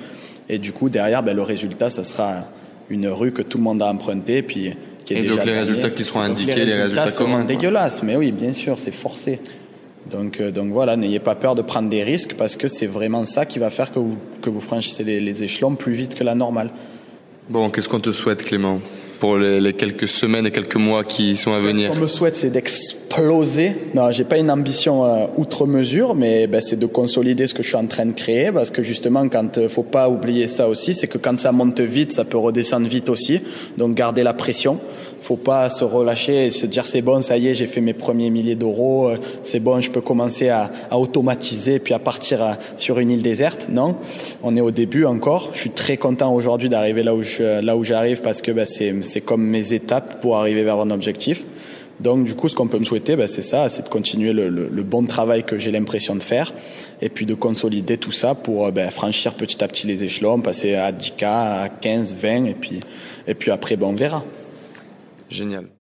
Et 0.50 0.58
du 0.58 0.72
coup, 0.72 0.90
derrière, 0.90 1.24
ben, 1.24 1.36
le 1.36 1.42
résultat, 1.42 1.90
ça 1.90 2.04
sera 2.04 2.46
une 2.90 3.08
rue 3.08 3.32
que 3.32 3.42
tout 3.42 3.58
le 3.58 3.64
monde 3.64 3.82
a 3.82 3.88
empruntée, 3.88 4.42
puis 4.42 4.74
qui 5.06 5.14
est 5.14 5.20
Et 5.20 5.28
donc 5.28 5.46
les 5.46 5.60
résultats 5.60 5.90
qui 5.90 6.04
seront 6.04 6.22
indiqués, 6.22 6.66
les 6.66 6.76
résultats, 6.76 7.06
les 7.06 7.12
résultats 7.12 7.44
dégueulasses, 7.44 8.04
mais 8.04 8.16
oui, 8.16 8.32
bien 8.32 8.54
sûr, 8.54 8.80
c'est 8.80 8.94
forcé. 8.94 9.40
Donc, 10.10 10.42
euh, 10.42 10.52
donc 10.52 10.72
voilà, 10.72 10.98
n'ayez 10.98 11.20
pas 11.20 11.36
peur 11.36 11.56
de 11.56 11.62
prendre 11.62 11.90
des 11.90 12.04
risques 12.04 12.34
parce 12.38 12.56
que 12.56 12.68
c'est 12.68 12.88
vraiment 12.88 13.26
ça 13.26 13.46
qui 13.46 13.60
va 13.60 13.70
faire 13.70 13.92
que 13.92 14.00
vous, 14.00 14.18
que 14.42 14.50
vous 14.50 14.60
franchissez 14.60 15.04
les, 15.04 15.20
les 15.20 15.44
échelons 15.44 15.76
plus 15.76 15.94
vite 15.94 16.16
que 16.16 16.24
la 16.24 16.36
normale. 16.36 16.72
Bon, 17.50 17.70
qu'est-ce 17.70 17.88
qu'on 17.88 18.00
te 18.00 18.12
souhaite, 18.12 18.44
Clément? 18.44 18.80
Pour 19.22 19.38
les, 19.38 19.74
quelques 19.74 20.08
semaines 20.08 20.48
et 20.48 20.52
quelques 20.52 20.78
mois 20.78 21.04
qui 21.04 21.38
sont 21.38 21.54
à 21.54 21.60
venir 21.60 21.90
Ce 21.90 21.94
qu'on 21.94 22.02
me 22.02 22.08
souhaite, 22.08 22.36
c'est 22.36 22.50
d'exploser. 22.50 23.76
Non, 23.94 24.10
j'ai 24.10 24.24
pas 24.24 24.40
une 24.40 24.50
ambition 24.50 25.06
euh, 25.06 25.28
outre 25.38 25.68
mesure, 25.68 26.16
mais 26.16 26.48
ben, 26.48 26.60
c'est 26.60 26.80
de 26.80 26.88
consolider 26.88 27.46
ce 27.46 27.54
que 27.54 27.62
je 27.62 27.68
suis 27.68 27.78
en 27.78 27.86
train 27.86 28.08
de 28.08 28.14
créer, 28.14 28.52
parce 28.52 28.72
que 28.72 28.82
justement, 28.82 29.30
quand 29.30 29.60
euh, 29.60 29.70
faut 29.70 29.84
pas 29.84 30.10
oublier 30.10 30.48
ça 30.48 30.68
aussi, 30.68 30.96
c'est 30.96 31.06
que 31.06 31.20
quand 31.20 31.40
ça 31.40 31.52
monte 31.52 31.80
vite, 31.82 32.14
ça 32.14 32.26
peut 32.26 32.40
redescendre 32.40 32.88
vite 32.88 33.10
aussi. 33.10 33.42
Donc, 33.78 33.94
garder 33.94 34.24
la 34.24 34.34
pression 34.34 34.80
faut 35.22 35.38
pas 35.38 35.70
se 35.70 35.84
relâcher 35.84 36.48
et 36.48 36.52
se 36.52 36.66
dire 36.66 36.86
c'est 36.86 37.02
bon, 37.02 37.22
ça 37.22 37.38
y 37.38 37.48
est, 37.48 37.56
j'ai 37.56 37.68
fait 37.68 37.82
mes 37.82 37.94
premiers 37.94 38.30
milliers 38.30 38.56
d'euros, 38.56 39.10
euh, 39.10 39.18
c'est 39.44 39.60
bon, 39.60 39.80
je 39.80 39.90
peux 39.90 40.02
commencer 40.02 40.50
à, 40.50 40.72
à 40.90 40.98
automatiser 40.98 41.80
puis 41.80 41.94
à 41.94 42.00
partir 42.00 42.42
à, 42.42 42.58
sur 42.78 43.00
une 43.00 43.12
île 43.12 43.22
déserte. 43.22 43.68
Non, 43.70 43.96
on 44.44 44.56
est 44.56 44.62
au 44.62 44.72
début 44.72 45.06
encore. 45.06 45.52
Je 45.54 45.60
suis 45.60 45.70
très 45.70 45.98
content 45.98 46.34
aujourd'hui 46.34 46.70
d'arriver 46.70 47.04
là 47.04 47.16
où 47.16 47.24
je, 47.24 47.62
là 47.62 47.78
où 47.78 47.84
j'arrive 47.84 48.22
parce 48.22 48.42
que 48.42 48.52
ben, 48.52 48.66
c'est 48.66 49.22
comme 49.22 49.44
mes 49.44 49.74
étapes 49.74 50.22
pour 50.22 50.38
arriver 50.38 50.64
vers 50.64 50.80
un 50.80 50.92
objectif. 50.92 51.46
Donc 52.00 52.26
du 52.26 52.34
coup, 52.34 52.50
ce 52.50 52.56
qu'on 52.56 52.68
peut 52.68 52.80
me 52.80 52.86
souhaiter, 52.86 53.16
ben, 53.16 53.28
c'est 53.28 53.44
ça, 53.44 53.70
c'est 53.70 53.84
de 53.84 53.90
continuer 53.90 54.34
le, 54.34 54.84
bon 54.84 55.06
travail 55.06 55.44
que 55.44 55.60
j'ai 55.60 55.72
l'impression 55.72 56.16
de 56.16 56.24
faire, 56.24 56.52
et 57.02 57.10
puis 57.10 57.26
de 57.26 57.36
consolider 57.36 57.98
tout 57.98 58.12
ça 58.12 58.34
pour 58.34 58.72
ben, 58.72 58.90
franchir 58.90 59.36
petit 59.36 59.64
à 59.64 59.68
petit 59.68 59.86
les 59.86 60.04
échelons, 60.04 60.42
passer 60.42 60.74
à 60.74 60.92
10K, 60.92 61.26
à 61.26 61.70
15, 61.70 62.16
20, 62.16 62.46
et 62.46 62.54
puis, 62.54 62.80
et 63.28 63.36
puis 63.36 63.52
après, 63.52 63.76
ben, 63.76 63.88
on 63.88 63.94
verra. 63.94 64.24
Génial. 65.32 65.81